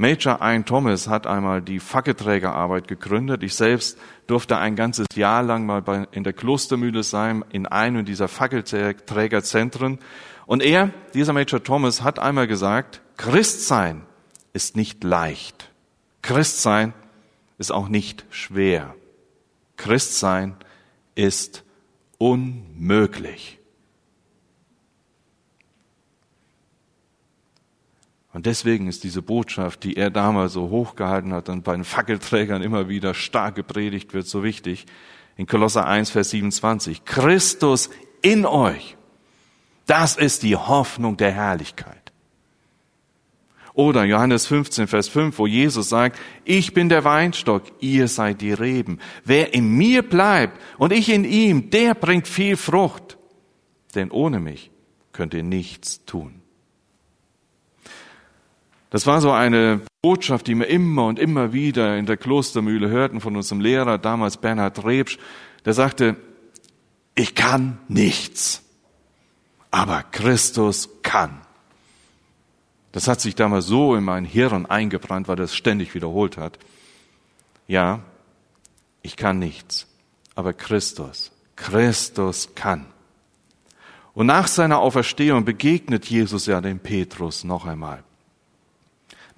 Major 0.00 0.40
Ein 0.40 0.64
Thomas 0.64 1.08
hat 1.08 1.26
einmal 1.26 1.60
die 1.60 1.80
Fackelträgerarbeit 1.80 2.86
gegründet. 2.86 3.42
Ich 3.42 3.56
selbst 3.56 3.98
durfte 4.28 4.56
ein 4.56 4.76
ganzes 4.76 5.06
Jahr 5.16 5.42
lang 5.42 5.66
mal 5.66 6.06
in 6.12 6.22
der 6.22 6.32
Klostermühle 6.32 7.02
sein, 7.02 7.44
in 7.50 7.66
einem 7.66 8.04
dieser 8.04 8.28
Fackelträgerzentren. 8.28 9.98
Und 10.46 10.62
er, 10.62 10.90
dieser 11.14 11.32
Major 11.32 11.64
Thomas, 11.64 12.02
hat 12.02 12.20
einmal 12.20 12.46
gesagt, 12.46 13.02
Christsein 13.16 14.02
ist 14.52 14.76
nicht 14.76 15.02
leicht. 15.02 15.72
Christsein 16.22 16.92
ist 17.58 17.72
auch 17.72 17.88
nicht 17.88 18.24
schwer. 18.30 18.94
Christsein 19.76 20.54
ist 21.16 21.64
unmöglich. 22.18 23.57
Und 28.38 28.46
deswegen 28.46 28.86
ist 28.86 29.02
diese 29.02 29.20
Botschaft, 29.20 29.82
die 29.82 29.96
er 29.96 30.10
damals 30.10 30.52
so 30.52 30.70
hochgehalten 30.70 31.32
hat 31.32 31.48
und 31.48 31.64
bei 31.64 31.72
den 31.72 31.82
Fackelträgern 31.82 32.62
immer 32.62 32.88
wieder 32.88 33.12
stark 33.12 33.56
gepredigt 33.56 34.14
wird, 34.14 34.28
so 34.28 34.44
wichtig. 34.44 34.86
In 35.36 35.48
Kolosser 35.48 35.88
1, 35.88 36.10
Vers 36.10 36.30
27. 36.30 37.04
Christus 37.04 37.90
in 38.22 38.46
euch. 38.46 38.96
Das 39.86 40.14
ist 40.14 40.44
die 40.44 40.54
Hoffnung 40.54 41.16
der 41.16 41.32
Herrlichkeit. 41.32 42.12
Oder 43.74 44.04
Johannes 44.04 44.46
15, 44.46 44.86
Vers 44.86 45.08
5, 45.08 45.36
wo 45.36 45.48
Jesus 45.48 45.88
sagt, 45.88 46.16
ich 46.44 46.72
bin 46.72 46.88
der 46.88 47.02
Weinstock, 47.02 47.64
ihr 47.80 48.06
seid 48.06 48.40
die 48.40 48.52
Reben. 48.52 49.00
Wer 49.24 49.52
in 49.52 49.68
mir 49.68 50.08
bleibt 50.08 50.62
und 50.78 50.92
ich 50.92 51.08
in 51.08 51.24
ihm, 51.24 51.70
der 51.70 51.96
bringt 51.96 52.28
viel 52.28 52.56
Frucht. 52.56 53.18
Denn 53.96 54.12
ohne 54.12 54.38
mich 54.38 54.70
könnt 55.10 55.34
ihr 55.34 55.42
nichts 55.42 56.04
tun. 56.04 56.37
Das 58.90 59.06
war 59.06 59.20
so 59.20 59.30
eine 59.30 59.82
Botschaft, 60.00 60.46
die 60.46 60.54
wir 60.54 60.68
immer 60.68 61.06
und 61.06 61.18
immer 61.18 61.52
wieder 61.52 61.98
in 61.98 62.06
der 62.06 62.16
Klostermühle 62.16 62.88
hörten 62.88 63.20
von 63.20 63.36
unserem 63.36 63.60
Lehrer, 63.60 63.98
damals 63.98 64.38
Bernhard 64.38 64.84
Rebsch, 64.84 65.18
der 65.64 65.74
sagte, 65.74 66.16
ich 67.14 67.34
kann 67.34 67.78
nichts, 67.88 68.62
aber 69.70 70.04
Christus 70.10 70.88
kann. 71.02 71.40
Das 72.92 73.08
hat 73.08 73.20
sich 73.20 73.34
damals 73.34 73.66
so 73.66 73.94
in 73.94 74.04
mein 74.04 74.24
Hirn 74.24 74.64
eingebrannt, 74.64 75.28
weil 75.28 75.38
er 75.38 75.44
es 75.44 75.54
ständig 75.54 75.94
wiederholt 75.94 76.38
hat. 76.38 76.58
Ja, 77.66 78.00
ich 79.02 79.16
kann 79.16 79.38
nichts, 79.38 79.86
aber 80.34 80.54
Christus, 80.54 81.32
Christus 81.56 82.54
kann. 82.54 82.86
Und 84.14 84.26
nach 84.26 84.46
seiner 84.46 84.78
Auferstehung 84.78 85.44
begegnet 85.44 86.06
Jesus 86.06 86.46
ja 86.46 86.60
dem 86.62 86.78
Petrus 86.78 87.44
noch 87.44 87.66
einmal 87.66 88.02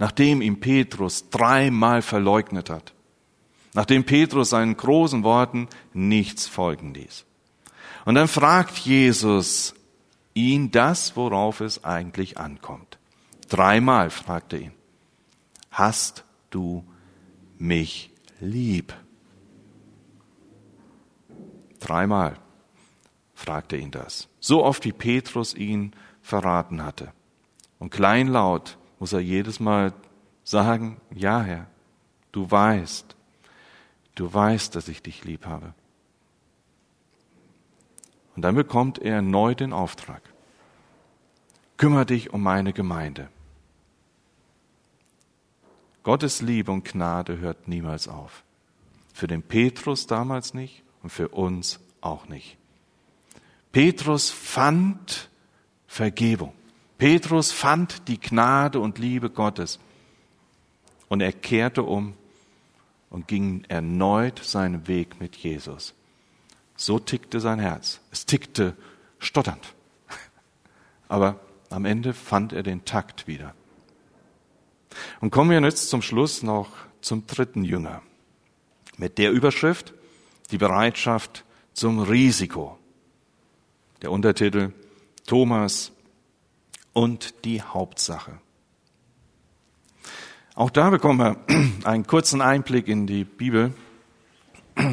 nachdem 0.00 0.40
ihm 0.40 0.58
Petrus 0.58 1.28
dreimal 1.28 2.02
verleugnet 2.02 2.70
hat, 2.70 2.94
nachdem 3.74 4.04
Petrus 4.04 4.50
seinen 4.50 4.76
großen 4.76 5.22
Worten 5.22 5.68
nichts 5.92 6.48
folgen 6.48 6.94
ließ. 6.94 7.26
Und 8.06 8.14
dann 8.14 8.26
fragt 8.26 8.78
Jesus 8.78 9.74
ihn 10.32 10.70
das, 10.70 11.16
worauf 11.16 11.60
es 11.60 11.84
eigentlich 11.84 12.38
ankommt. 12.38 12.98
Dreimal 13.50 14.08
fragt 14.08 14.54
er 14.54 14.60
ihn, 14.60 14.72
hast 15.70 16.24
du 16.48 16.82
mich 17.58 18.10
lieb? 18.40 18.94
Dreimal 21.78 22.38
fragte 23.34 23.76
ihn 23.76 23.90
das. 23.90 24.28
So 24.40 24.64
oft 24.64 24.84
wie 24.86 24.92
Petrus 24.92 25.54
ihn 25.54 25.92
verraten 26.22 26.82
hatte. 26.82 27.12
Und 27.78 27.90
kleinlaut 27.90 28.78
muss 29.00 29.12
er 29.12 29.20
jedes 29.20 29.58
Mal 29.58 29.92
sagen, 30.44 31.00
ja 31.12 31.42
Herr, 31.42 31.66
du 32.30 32.48
weißt, 32.48 33.16
du 34.14 34.32
weißt, 34.32 34.76
dass 34.76 34.86
ich 34.86 35.02
dich 35.02 35.24
lieb 35.24 35.46
habe. 35.46 35.74
Und 38.36 38.42
dann 38.42 38.54
bekommt 38.54 38.98
er 38.98 39.22
neu 39.22 39.54
den 39.54 39.72
Auftrag. 39.72 40.22
Kümmer 41.76 42.04
dich 42.04 42.32
um 42.32 42.42
meine 42.42 42.72
Gemeinde. 42.72 43.28
Gottes 46.02 46.40
Liebe 46.40 46.70
und 46.70 46.84
Gnade 46.84 47.38
hört 47.38 47.68
niemals 47.68 48.06
auf. 48.06 48.44
Für 49.12 49.26
den 49.26 49.42
Petrus 49.42 50.06
damals 50.06 50.54
nicht 50.54 50.82
und 51.02 51.10
für 51.10 51.28
uns 51.28 51.80
auch 52.00 52.28
nicht. 52.28 52.56
Petrus 53.72 54.30
fand 54.30 55.30
Vergebung. 55.86 56.52
Petrus 57.00 57.50
fand 57.50 58.08
die 58.08 58.20
Gnade 58.20 58.78
und 58.78 58.98
Liebe 58.98 59.30
Gottes 59.30 59.78
und 61.08 61.22
er 61.22 61.32
kehrte 61.32 61.82
um 61.82 62.12
und 63.08 63.26
ging 63.26 63.64
erneut 63.68 64.38
seinen 64.44 64.86
Weg 64.86 65.18
mit 65.18 65.34
Jesus. 65.34 65.94
So 66.76 66.98
tickte 66.98 67.40
sein 67.40 67.58
Herz. 67.58 68.00
Es 68.10 68.26
tickte 68.26 68.76
stotternd. 69.18 69.74
Aber 71.08 71.40
am 71.70 71.86
Ende 71.86 72.12
fand 72.12 72.52
er 72.52 72.62
den 72.62 72.84
Takt 72.84 73.26
wieder. 73.26 73.54
Und 75.22 75.30
kommen 75.30 75.48
wir 75.48 75.60
jetzt 75.62 75.88
zum 75.88 76.02
Schluss 76.02 76.42
noch 76.42 76.68
zum 77.00 77.26
dritten 77.26 77.64
Jünger. 77.64 78.02
Mit 78.98 79.16
der 79.16 79.32
Überschrift 79.32 79.94
die 80.50 80.58
Bereitschaft 80.58 81.46
zum 81.72 81.98
Risiko. 82.00 82.78
Der 84.02 84.12
Untertitel 84.12 84.74
Thomas 85.24 85.92
und 86.92 87.44
die 87.44 87.62
Hauptsache. 87.62 88.38
Auch 90.54 90.70
da 90.70 90.90
bekommen 90.90 91.18
wir 91.20 91.36
einen 91.84 92.06
kurzen 92.06 92.40
Einblick 92.42 92.88
in 92.88 93.06
die 93.06 93.24
Bibel, 93.24 93.72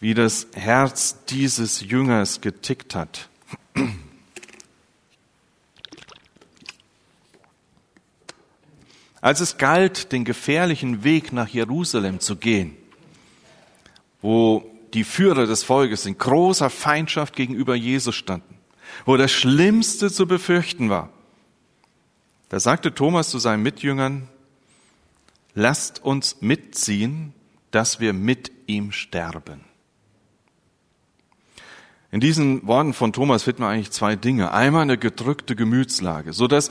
wie 0.00 0.14
das 0.14 0.46
Herz 0.54 1.24
dieses 1.26 1.80
Jüngers 1.82 2.40
getickt 2.40 2.94
hat. 2.94 3.28
Als 9.20 9.40
es 9.40 9.58
galt, 9.58 10.12
den 10.12 10.24
gefährlichen 10.24 11.04
Weg 11.04 11.32
nach 11.32 11.48
Jerusalem 11.48 12.20
zu 12.20 12.36
gehen, 12.36 12.74
wo 14.22 14.64
die 14.94 15.04
Führer 15.04 15.46
des 15.46 15.62
Volkes 15.62 16.06
in 16.06 16.16
großer 16.16 16.70
Feindschaft 16.70 17.36
gegenüber 17.36 17.74
Jesus 17.74 18.16
standen, 18.16 18.59
wo 19.04 19.16
das 19.16 19.30
Schlimmste 19.30 20.10
zu 20.10 20.26
befürchten 20.26 20.90
war. 20.90 21.10
Da 22.48 22.60
sagte 22.60 22.94
Thomas 22.94 23.30
zu 23.30 23.38
seinen 23.38 23.62
Mitjüngern, 23.62 24.28
lasst 25.54 26.04
uns 26.04 26.40
mitziehen, 26.40 27.32
dass 27.70 28.00
wir 28.00 28.12
mit 28.12 28.50
ihm 28.66 28.92
sterben. 28.92 29.60
In 32.10 32.20
diesen 32.20 32.66
Worten 32.66 32.92
von 32.92 33.12
Thomas 33.12 33.44
finden 33.44 33.62
wir 33.62 33.68
eigentlich 33.68 33.92
zwei 33.92 34.16
Dinge. 34.16 34.52
Einmal 34.52 34.82
eine 34.82 34.98
gedrückte 34.98 35.54
Gemütslage, 35.54 36.32
so 36.32 36.48
dass 36.48 36.70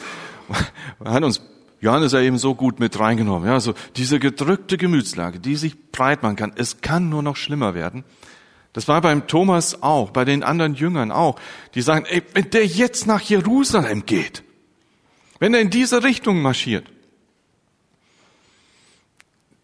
hat 1.05 1.23
uns 1.23 1.41
Johannes 1.81 2.11
ja 2.11 2.19
eben 2.19 2.37
so 2.37 2.55
gut 2.55 2.79
mit 2.79 2.99
reingenommen. 2.99 3.47
Ja, 3.47 3.59
so 3.61 3.73
diese 3.95 4.19
gedrückte 4.19 4.77
Gemütslage, 4.77 5.39
die 5.39 5.55
sich 5.55 5.91
breit 5.91 6.23
machen 6.23 6.35
kann. 6.35 6.51
Es 6.55 6.81
kann 6.81 7.07
nur 7.07 7.23
noch 7.23 7.37
schlimmer 7.37 7.73
werden. 7.73 8.03
Das 8.79 8.87
war 8.87 9.01
beim 9.01 9.27
Thomas 9.27 9.83
auch, 9.83 10.11
bei 10.11 10.23
den 10.23 10.41
anderen 10.41 10.73
Jüngern 10.73 11.11
auch. 11.11 11.37
Die 11.75 11.81
sagen, 11.81 12.05
ey, 12.05 12.23
wenn 12.33 12.49
der 12.51 12.65
jetzt 12.65 13.07
nach 13.07 13.19
Jerusalem 13.19 14.05
geht, 14.05 14.41
wenn 15.39 15.53
er 15.53 15.59
in 15.59 15.69
diese 15.69 16.01
Richtung 16.01 16.41
marschiert, 16.41 16.89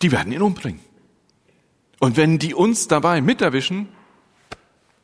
die 0.02 0.12
werden 0.12 0.34
ihn 0.34 0.42
umbringen. 0.42 0.82
Und 2.02 2.18
wenn 2.18 2.40
die 2.40 2.54
uns 2.54 2.90
dabei 2.90 3.22
miterwischen, 3.22 3.88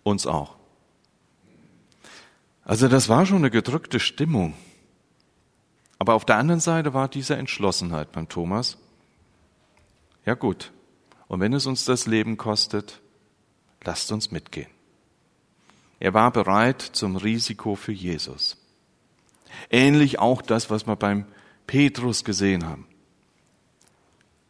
uns 0.04 0.28
auch. 0.28 0.58
Also 2.66 2.90
das 2.90 3.08
war 3.08 3.26
schon 3.26 3.38
eine 3.38 3.50
gedrückte 3.50 4.02
Stimmung. 4.02 4.56
Aber 6.00 6.16
auf 6.16 6.26
der 6.26 6.36
anderen 6.36 6.60
Seite 6.60 6.94
war 6.94 7.08
diese 7.08 7.38
Entschlossenheit 7.38 8.12
beim 8.12 8.28
Thomas. 8.28 8.78
Ja 10.26 10.34
gut, 10.34 10.74
und 11.30 11.40
wenn 11.40 11.54
es 11.54 11.66
uns 11.66 11.86
das 11.86 12.08
Leben 12.08 12.36
kostet, 12.36 13.01
lasst 13.84 14.12
uns 14.12 14.32
mitgehen. 14.32 14.70
Er 16.00 16.14
war 16.14 16.32
bereit 16.32 16.82
zum 16.82 17.16
Risiko 17.16 17.76
für 17.76 17.92
Jesus. 17.92 18.58
Ähnlich 19.70 20.20
auch 20.20 20.42
das, 20.42 20.70
was 20.70 20.88
wir 20.88 20.96
beim 20.96 21.26
Petrus 21.68 22.24
gesehen 22.24 22.66
haben. 22.66 22.88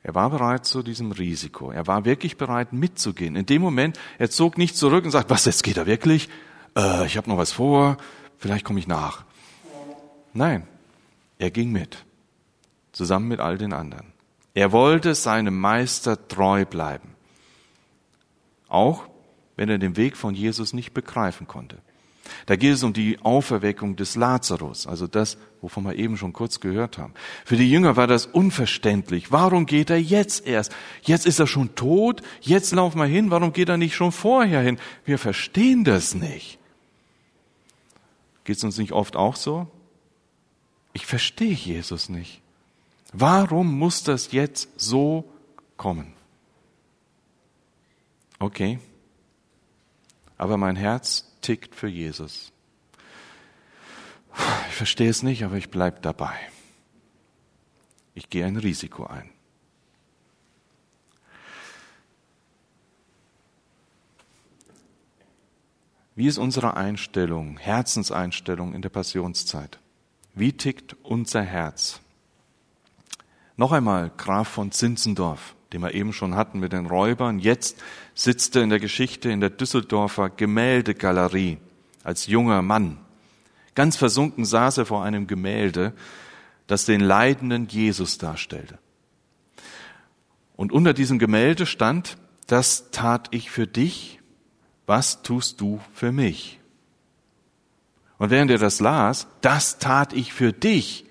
Er 0.04 0.15
war 0.15 0.30
bereit 0.30 0.65
zu 0.65 0.82
diesem 0.82 1.12
Risiko. 1.12 1.72
Er 1.72 1.86
war 1.88 2.06
wirklich 2.06 2.38
bereit 2.38 2.74
mitzugehen. 2.74 3.36
In 3.36 3.46
dem 3.46 3.62
Moment, 3.62 4.00
er 4.17 4.30
zog 4.30 4.58
nicht 4.58 4.76
zurück 4.76 5.06
und 5.06 5.12
sagt, 5.12 5.30
was, 5.30 5.46
jetzt 5.46 5.63
geht 5.63 5.78
er 5.78 5.86
wirklich? 5.86 6.30
Äh, 6.76 7.06
ich 7.06 7.17
habe 7.17 7.30
noch 7.30 7.38
was 7.38 7.52
vor, 7.52 7.98
vielleicht 8.38 8.65
komme 8.65 8.80
ich 8.80 8.88
nach. 8.88 9.26
Nein, 10.34 10.65
er 11.38 11.52
ging 11.52 11.72
mit, 11.72 12.06
zusammen 12.94 13.28
mit 13.28 13.39
all 13.39 13.58
den 13.58 13.74
anderen. 13.74 14.13
Er 14.54 14.72
wollte 14.72 15.13
seinem 15.15 15.60
Meister 15.60 16.28
treu 16.28 16.65
bleiben, 16.65 17.15
auch 18.70 19.11
wenn 19.62 19.69
er 19.69 19.78
den 19.78 19.95
Weg 19.95 20.17
von 20.17 20.34
Jesus 20.34 20.74
nicht 20.74 20.91
begreifen 20.91 21.47
konnte. 21.47 21.78
Da 22.47 22.56
geht 22.56 22.74
es 22.74 22.82
um 22.82 22.93
die 22.93 23.19
Auferweckung 23.19 23.95
des 23.95 24.15
Lazarus, 24.15 24.88
also 24.88 25.06
das, 25.06 25.38
wovon 25.62 25.84
wir 25.84 25.97
eben 25.97 26.17
schon 26.17 26.34
kurz 26.34 26.62
gehört 26.62 26.97
haben. 26.97 27.13
Für 27.45 27.58
die 27.58 27.69
Jünger 27.69 27.95
war 27.95 28.08
das 28.08 28.26
unverständlich. 28.26 29.32
Warum 29.32 29.67
geht 29.67 29.91
er 29.91 30.02
jetzt 30.02 30.47
erst? 30.47 30.71
Jetzt 31.04 31.28
ist 31.28 31.38
er 31.38 31.45
schon 31.45 31.76
tot, 31.76 32.24
jetzt 32.41 32.71
laufen 32.71 32.97
wir 32.97 33.06
hin, 33.06 33.30
warum 33.30 33.54
geht 33.54 33.69
er 33.69 33.78
nicht 33.78 33.93
schon 33.93 34.12
vorher 34.12 34.62
hin? 34.62 34.80
Wir 35.06 35.19
verstehen 35.19 35.84
das 35.84 36.15
nicht. 36.15 36.58
Geht 38.45 38.58
es 38.58 38.63
uns 38.63 38.80
nicht 38.80 38.93
oft 38.93 39.15
auch 39.15 39.36
so? 39.36 39.67
Ich 40.93 41.06
verstehe 41.06 41.54
Jesus 41.54 42.10
nicht. 42.10 42.41
Warum 43.13 43.78
muss 43.78 44.02
das 44.02 44.32
jetzt 44.32 44.69
so 44.76 45.24
kommen? 45.78 46.13
Okay, 48.39 48.80
aber 50.41 50.58
mein 50.58 50.75
Herz 50.75 51.23
tickt 51.41 51.75
für 51.75 51.88
Jesus. 51.88 52.51
Ich 54.69 54.75
verstehe 54.75 55.08
es 55.08 55.21
nicht, 55.21 55.43
aber 55.43 55.56
ich 55.58 55.69
bleibe 55.69 55.99
dabei. 56.01 56.34
Ich 58.15 58.27
gehe 58.27 58.47
ein 58.47 58.56
Risiko 58.56 59.06
ein. 59.06 59.30
Wie 66.15 66.25
ist 66.25 66.39
unsere 66.39 66.75
Einstellung, 66.75 67.60
Herzenseinstellung 67.60 68.73
in 68.73 68.82
der 68.82 68.89
Passionszeit? 68.89 69.77
Wie 70.34 70.54
tickt 70.54 70.95
unser 71.04 71.43
Herz? 71.43 72.01
Noch 73.58 73.73
einmal 73.73 74.10
Graf 74.17 74.47
von 74.47 74.71
Zinzendorf, 74.71 75.54
den 75.73 75.81
wir 75.81 75.93
eben 75.93 76.13
schon 76.13 76.36
hatten 76.36 76.60
mit 76.60 76.73
den 76.73 76.86
Räubern. 76.86 77.39
Jetzt 77.39 77.81
sitzt 78.13 78.55
er 78.55 78.63
in 78.63 78.69
der 78.69 78.79
Geschichte 78.79 79.29
in 79.29 79.39
der 79.39 79.49
Düsseldorfer 79.49 80.29
Gemäldegalerie 80.29 81.57
als 82.03 82.27
junger 82.27 82.62
Mann. 82.62 82.97
Ganz 83.75 83.95
versunken 83.95 84.45
saß 84.45 84.79
er 84.79 84.86
vor 84.86 85.03
einem 85.03 85.27
Gemälde, 85.27 85.93
das 86.67 86.86
den 86.86 87.01
leidenden 87.01 87.67
Jesus 87.67 88.17
darstellte. 88.17 88.79
Und 90.55 90.71
unter 90.71 90.93
diesem 90.93 91.19
Gemälde 91.19 91.65
stand, 91.65 92.17
das 92.47 92.91
tat 92.91 93.29
ich 93.31 93.49
für 93.49 93.67
dich, 93.67 94.19
was 94.86 95.23
tust 95.23 95.62
du 95.62 95.79
für 95.93 96.12
mich? 96.12 96.60
Und 98.17 98.29
während 98.29 98.51
er 98.51 98.57
das 98.57 98.79
las, 98.79 99.27
das 99.41 99.79
tat 99.79 100.13
ich 100.13 100.34
für 100.34 100.53
dich, 100.53 101.05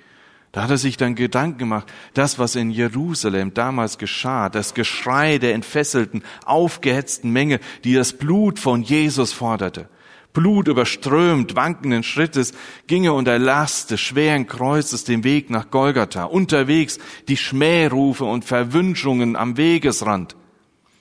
da 0.53 0.65
hat 0.65 0.71
er 0.71 0.79
sich 0.79 0.97
dann 0.97 1.15
Gedanken 1.15 1.59
gemacht, 1.59 1.93
das, 2.15 2.39
was 2.41 2.57
in 2.57 2.71
Jerusalem 2.71 3.55
damals 3.55 3.99
geschah, 3.99 4.49
das 4.49 4.75
Geschrei 4.75 5.39
der 5.39 5.55
entfesselten, 5.55 6.25
aufgehetzten 6.45 7.31
Menge, 7.31 7.61
die 7.85 7.95
das 7.95 8.15
Blut 8.15 8.59
von 8.59 8.83
Jesus 8.83 9.33
forderte. 9.33 9.89
Blut 10.33 10.69
überströmt, 10.69 11.57
wankenden 11.57 12.03
Schrittes, 12.03 12.53
ginge 12.87 13.13
unter 13.13 13.39
Last 13.39 13.91
des 13.91 14.01
schweren 14.01 14.47
Kreuzes 14.47 15.05
den 15.05 15.25
Weg 15.25 15.51
nach 15.51 15.71
Golgatha. 15.71 16.25
Unterwegs 16.25 16.99
die 17.29 17.37
Schmährufe 17.37 18.25
und 18.25 18.45
Verwünschungen 18.45 19.37
am 19.37 19.57
Wegesrand. 19.57 20.37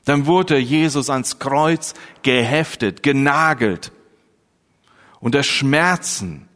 Dann 0.05 0.25
wurde 0.25 0.57
Jesus 0.57 1.09
ans 1.11 1.37
Kreuz 1.37 1.93
geheftet, 2.23 3.03
genagelt. 3.03 3.91
Unter 5.19 5.43
Schmerzen 5.43 6.48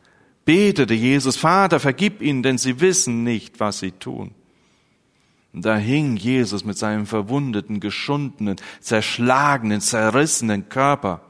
betete 0.45 0.93
Jesus, 0.93 1.37
Vater, 1.37 1.79
vergib 1.79 2.21
ihnen, 2.21 2.43
denn 2.43 2.57
sie 2.57 2.79
wissen 2.79 3.23
nicht, 3.23 3.59
was 3.59 3.79
sie 3.79 3.91
tun. 3.91 4.33
Und 5.53 5.63
da 5.65 5.75
hing 5.75 6.17
Jesus 6.17 6.65
mit 6.65 6.77
seinem 6.77 7.05
verwundeten, 7.05 7.79
geschundenen, 7.79 8.57
zerschlagenen, 8.79 9.81
zerrissenen 9.81 10.67
Körper 10.67 11.21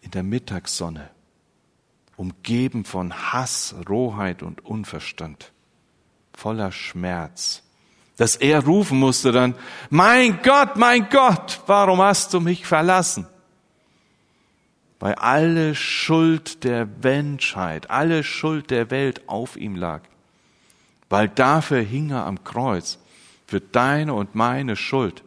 in 0.00 0.10
der 0.12 0.22
Mittagssonne, 0.22 1.10
umgeben 2.16 2.84
von 2.84 3.12
Hass, 3.12 3.74
Rohheit 3.88 4.42
und 4.42 4.64
Unverstand, 4.64 5.52
voller 6.32 6.72
Schmerz, 6.72 7.62
dass 8.16 8.36
er 8.36 8.64
rufen 8.64 8.98
musste 8.98 9.32
dann, 9.32 9.54
mein 9.90 10.40
Gott, 10.42 10.76
mein 10.76 11.10
Gott, 11.10 11.60
warum 11.66 12.00
hast 12.00 12.32
du 12.32 12.40
mich 12.40 12.64
verlassen? 12.64 13.26
Weil 14.98 15.14
alle 15.14 15.74
Schuld 15.74 16.64
der 16.64 16.86
Menschheit, 16.86 17.90
alle 17.90 18.24
Schuld 18.24 18.70
der 18.70 18.90
Welt 18.90 19.28
auf 19.28 19.56
ihm 19.56 19.76
lag. 19.76 20.02
Weil 21.08 21.28
dafür 21.28 21.80
hing 21.80 22.10
er 22.10 22.26
am 22.26 22.42
Kreuz, 22.44 22.98
für 23.46 23.60
deine 23.60 24.14
und 24.14 24.34
meine 24.34 24.74
Schuld. 24.76 25.22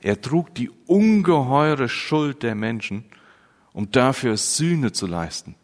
Er 0.00 0.20
trug 0.20 0.54
die 0.54 0.70
ungeheure 0.86 1.88
Schuld 1.88 2.42
der 2.42 2.54
Menschen, 2.54 3.04
um 3.72 3.90
dafür 3.90 4.36
Sühne 4.36 4.92
zu 4.92 5.06
leisten. 5.06 5.54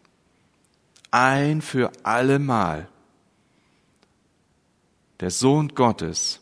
Ein 1.10 1.62
für 1.62 1.90
allemal. 2.02 2.88
Der 5.20 5.30
Sohn 5.30 5.68
Gottes 5.68 6.40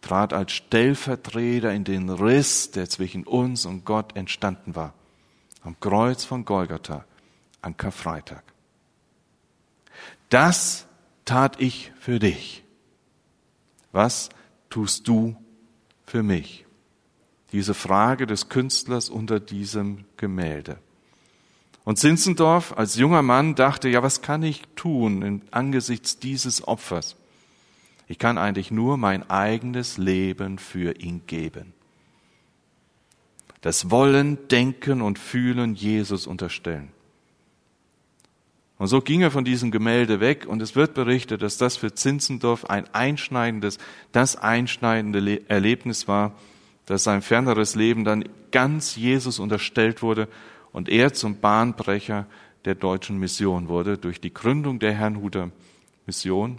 trat 0.00 0.32
als 0.32 0.52
Stellvertreter 0.52 1.72
in 1.72 1.84
den 1.84 2.08
Riss, 2.08 2.70
der 2.70 2.88
zwischen 2.88 3.24
uns 3.24 3.66
und 3.66 3.84
Gott 3.84 4.16
entstanden 4.16 4.74
war, 4.74 4.94
am 5.62 5.78
Kreuz 5.80 6.24
von 6.24 6.44
Golgatha, 6.44 7.04
an 7.62 7.76
Karfreitag. 7.76 8.42
Das 10.30 10.86
tat 11.24 11.60
ich 11.60 11.92
für 11.98 12.18
dich. 12.18 12.64
Was 13.92 14.30
tust 14.70 15.06
du 15.08 15.36
für 16.06 16.22
mich? 16.22 16.64
Diese 17.52 17.74
Frage 17.74 18.26
des 18.26 18.48
Künstlers 18.48 19.10
unter 19.10 19.40
diesem 19.40 20.04
Gemälde. 20.16 20.78
Und 21.84 21.98
Zinzendorf 21.98 22.72
als 22.76 22.94
junger 22.94 23.22
Mann 23.22 23.56
dachte, 23.56 23.88
ja, 23.88 24.02
was 24.02 24.22
kann 24.22 24.42
ich 24.42 24.62
tun 24.76 25.42
angesichts 25.50 26.18
dieses 26.18 26.66
Opfers? 26.66 27.16
Ich 28.10 28.18
kann 28.18 28.38
eigentlich 28.38 28.72
nur 28.72 28.96
mein 28.96 29.30
eigenes 29.30 29.96
Leben 29.96 30.58
für 30.58 30.98
ihn 30.98 31.22
geben. 31.28 31.72
Das 33.60 33.92
Wollen, 33.92 34.48
Denken 34.48 35.00
und 35.00 35.16
Fühlen 35.16 35.76
Jesus 35.76 36.26
unterstellen. 36.26 36.88
Und 38.78 38.88
so 38.88 39.00
ging 39.00 39.20
er 39.20 39.30
von 39.30 39.44
diesem 39.44 39.70
Gemälde 39.70 40.18
weg 40.18 40.44
und 40.48 40.60
es 40.60 40.74
wird 40.74 40.94
berichtet, 40.94 41.40
dass 41.40 41.56
das 41.56 41.76
für 41.76 41.94
Zinzendorf 41.94 42.64
ein 42.64 42.92
einschneidendes, 42.92 43.78
das 44.10 44.34
einschneidende 44.34 45.48
Erlebnis 45.48 46.08
war, 46.08 46.32
dass 46.86 47.04
sein 47.04 47.22
ferneres 47.22 47.76
Leben 47.76 48.04
dann 48.04 48.24
ganz 48.50 48.96
Jesus 48.96 49.38
unterstellt 49.38 50.02
wurde 50.02 50.26
und 50.72 50.88
er 50.88 51.12
zum 51.12 51.38
Bahnbrecher 51.38 52.26
der 52.64 52.74
deutschen 52.74 53.18
Mission 53.18 53.68
wurde 53.68 53.98
durch 53.98 54.20
die 54.20 54.34
Gründung 54.34 54.80
der 54.80 54.94
Herrnhuter 54.94 55.52
Mission 56.06 56.58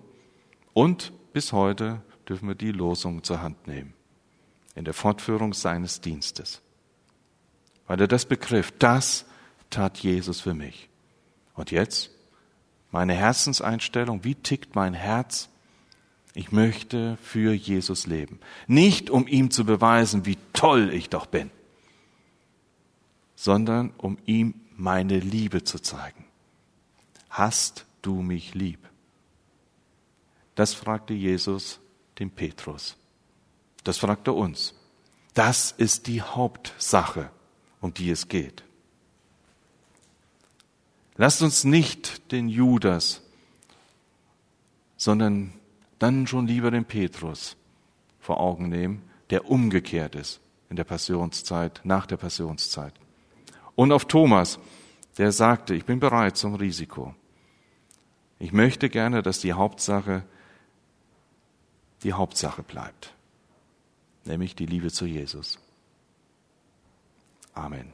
und 0.72 1.12
bis 1.34 1.52
heute 1.52 2.02
dürfen 2.28 2.48
wir 2.48 2.56
die 2.56 2.72
Losung 2.72 3.24
zur 3.24 3.42
Hand 3.42 3.68
nehmen. 3.68 3.94
in 4.76 4.86
der 4.86 4.94
Fortführung 4.94 5.54
seines 5.54 6.00
Dienstes. 6.02 6.62
Weil 7.88 8.00
er 8.00 8.08
das 8.08 8.26
begriff, 8.26 8.72
das 8.80 9.26
tat 9.70 9.98
Jesus 9.98 10.40
für 10.40 10.54
mich. 10.54 10.90
Und 11.56 11.72
jetzt 11.72 12.10
meine 12.90 13.14
Herzenseinstellung, 13.14 14.24
wie 14.24 14.36
tickt 14.36 14.76
mein 14.76 14.94
Herz? 14.94 15.50
Ich 16.34 16.52
möchte 16.52 17.18
für 17.22 17.54
Jesus 17.54 18.08
leben. 18.08 18.40
Nicht 18.68 19.10
um 19.10 19.28
ihm 19.28 19.52
zu 19.52 19.66
beweisen, 19.66 20.26
wie 20.26 20.38
toll 20.54 20.90
ich 20.94 21.10
doch 21.10 21.26
bin, 21.26 21.52
sondern 23.36 23.92
um 23.98 24.18
ihm 24.26 24.54
meine 24.78 25.20
Liebe 25.20 25.64
zu 25.64 25.80
zeigen. 25.80 26.24
Hast 27.30 27.86
du 28.02 28.22
mich 28.22 28.54
lieb? 28.54 28.80
Das 30.56 30.74
fragte 30.74 31.14
Jesus 31.14 31.80
den 32.20 32.32
Petrus. 32.32 32.98
Das 33.84 33.98
fragt 33.98 34.28
er 34.28 34.36
uns. 34.36 34.74
Das 35.34 35.72
ist 35.72 36.08
die 36.08 36.22
Hauptsache, 36.22 37.30
um 37.80 37.94
die 37.94 38.10
es 38.10 38.28
geht. 38.28 38.64
Lasst 41.16 41.42
uns 41.42 41.64
nicht 41.64 42.32
den 42.32 42.50
Judas, 42.50 43.22
sondern 44.98 45.54
dann 46.00 46.28
schon 46.28 46.48
lieber 46.48 46.72
den 46.72 46.86
Petrus 46.86 47.56
vor 48.20 48.40
Augen 48.40 48.70
nehmen, 48.70 49.04
der 49.30 49.50
umgekehrt 49.50 50.16
ist 50.16 50.42
in 50.70 50.76
der 50.76 50.84
Passionszeit, 50.84 51.82
nach 51.84 52.06
der 52.06 52.18
Passionszeit. 52.18 52.94
Und 53.76 53.92
auf 53.92 54.06
Thomas, 54.06 54.60
der 55.18 55.32
sagte, 55.32 55.76
ich 55.76 55.86
bin 55.86 56.00
bereit 56.00 56.38
zum 56.38 56.56
Risiko. 56.56 57.14
Ich 58.40 58.52
möchte 58.54 58.90
gerne, 58.90 59.22
dass 59.22 59.40
die 59.40 59.54
Hauptsache 59.54 60.24
die 62.04 62.14
Hauptsache 62.14 62.64
bleibt, 62.64 63.14
nämlich 64.26 64.56
die 64.56 64.66
Liebe 64.66 64.92
zu 64.92 65.06
Jesus. 65.06 65.60
Amen. 67.54 67.92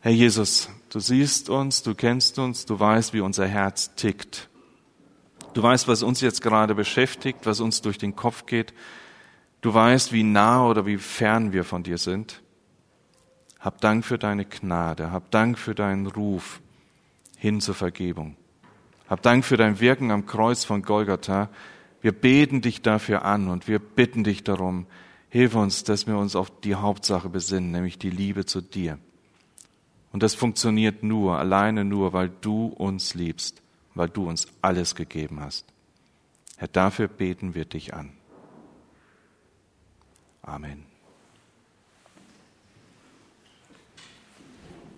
Herr 0.00 0.12
Jesus, 0.12 0.68
du 0.90 1.00
siehst 1.00 1.48
uns, 1.48 1.82
du 1.82 1.94
kennst 1.94 2.38
uns, 2.38 2.66
du 2.66 2.78
weißt, 2.78 3.14
wie 3.14 3.20
unser 3.20 3.46
Herz 3.46 3.94
tickt. 3.94 4.48
Du 5.54 5.62
weißt, 5.62 5.88
was 5.88 6.02
uns 6.02 6.20
jetzt 6.20 6.42
gerade 6.42 6.74
beschäftigt, 6.74 7.46
was 7.46 7.60
uns 7.60 7.80
durch 7.80 7.96
den 7.96 8.14
Kopf 8.14 8.44
geht. 8.44 8.74
Du 9.60 9.72
weißt, 9.72 10.12
wie 10.12 10.22
nah 10.22 10.66
oder 10.66 10.84
wie 10.84 10.98
fern 10.98 11.52
wir 11.52 11.64
von 11.64 11.82
dir 11.82 11.96
sind. 11.96 12.42
Hab 13.60 13.80
Dank 13.80 14.04
für 14.04 14.18
deine 14.18 14.44
Gnade, 14.44 15.10
hab 15.10 15.30
Dank 15.30 15.58
für 15.58 15.74
deinen 15.74 16.06
Ruf 16.06 16.60
hin 17.38 17.62
zur 17.62 17.74
Vergebung. 17.74 18.36
Hab 19.08 19.22
Dank 19.22 19.44
für 19.44 19.56
dein 19.56 19.80
Wirken 19.80 20.10
am 20.10 20.26
Kreuz 20.26 20.64
von 20.64 20.82
Golgatha. 20.82 21.50
Wir 22.00 22.12
beten 22.12 22.60
dich 22.60 22.82
dafür 22.82 23.24
an 23.24 23.48
und 23.48 23.68
wir 23.68 23.78
bitten 23.78 24.24
dich 24.24 24.44
darum, 24.44 24.86
hilf 25.28 25.54
uns, 25.54 25.84
dass 25.84 26.06
wir 26.06 26.16
uns 26.16 26.36
auf 26.36 26.60
die 26.60 26.74
Hauptsache 26.74 27.28
besinnen, 27.28 27.70
nämlich 27.70 27.98
die 27.98 28.10
Liebe 28.10 28.46
zu 28.46 28.60
dir. 28.60 28.98
Und 30.12 30.22
das 30.22 30.34
funktioniert 30.34 31.02
nur, 31.02 31.38
alleine 31.38 31.84
nur, 31.84 32.12
weil 32.12 32.30
du 32.40 32.66
uns 32.66 33.14
liebst, 33.14 33.62
weil 33.94 34.08
du 34.08 34.28
uns 34.28 34.46
alles 34.62 34.94
gegeben 34.94 35.40
hast. 35.40 35.66
Herr, 36.56 36.68
dafür 36.68 37.08
beten 37.08 37.54
wir 37.54 37.64
dich 37.64 37.94
an. 37.94 38.12
Amen. 40.42 40.93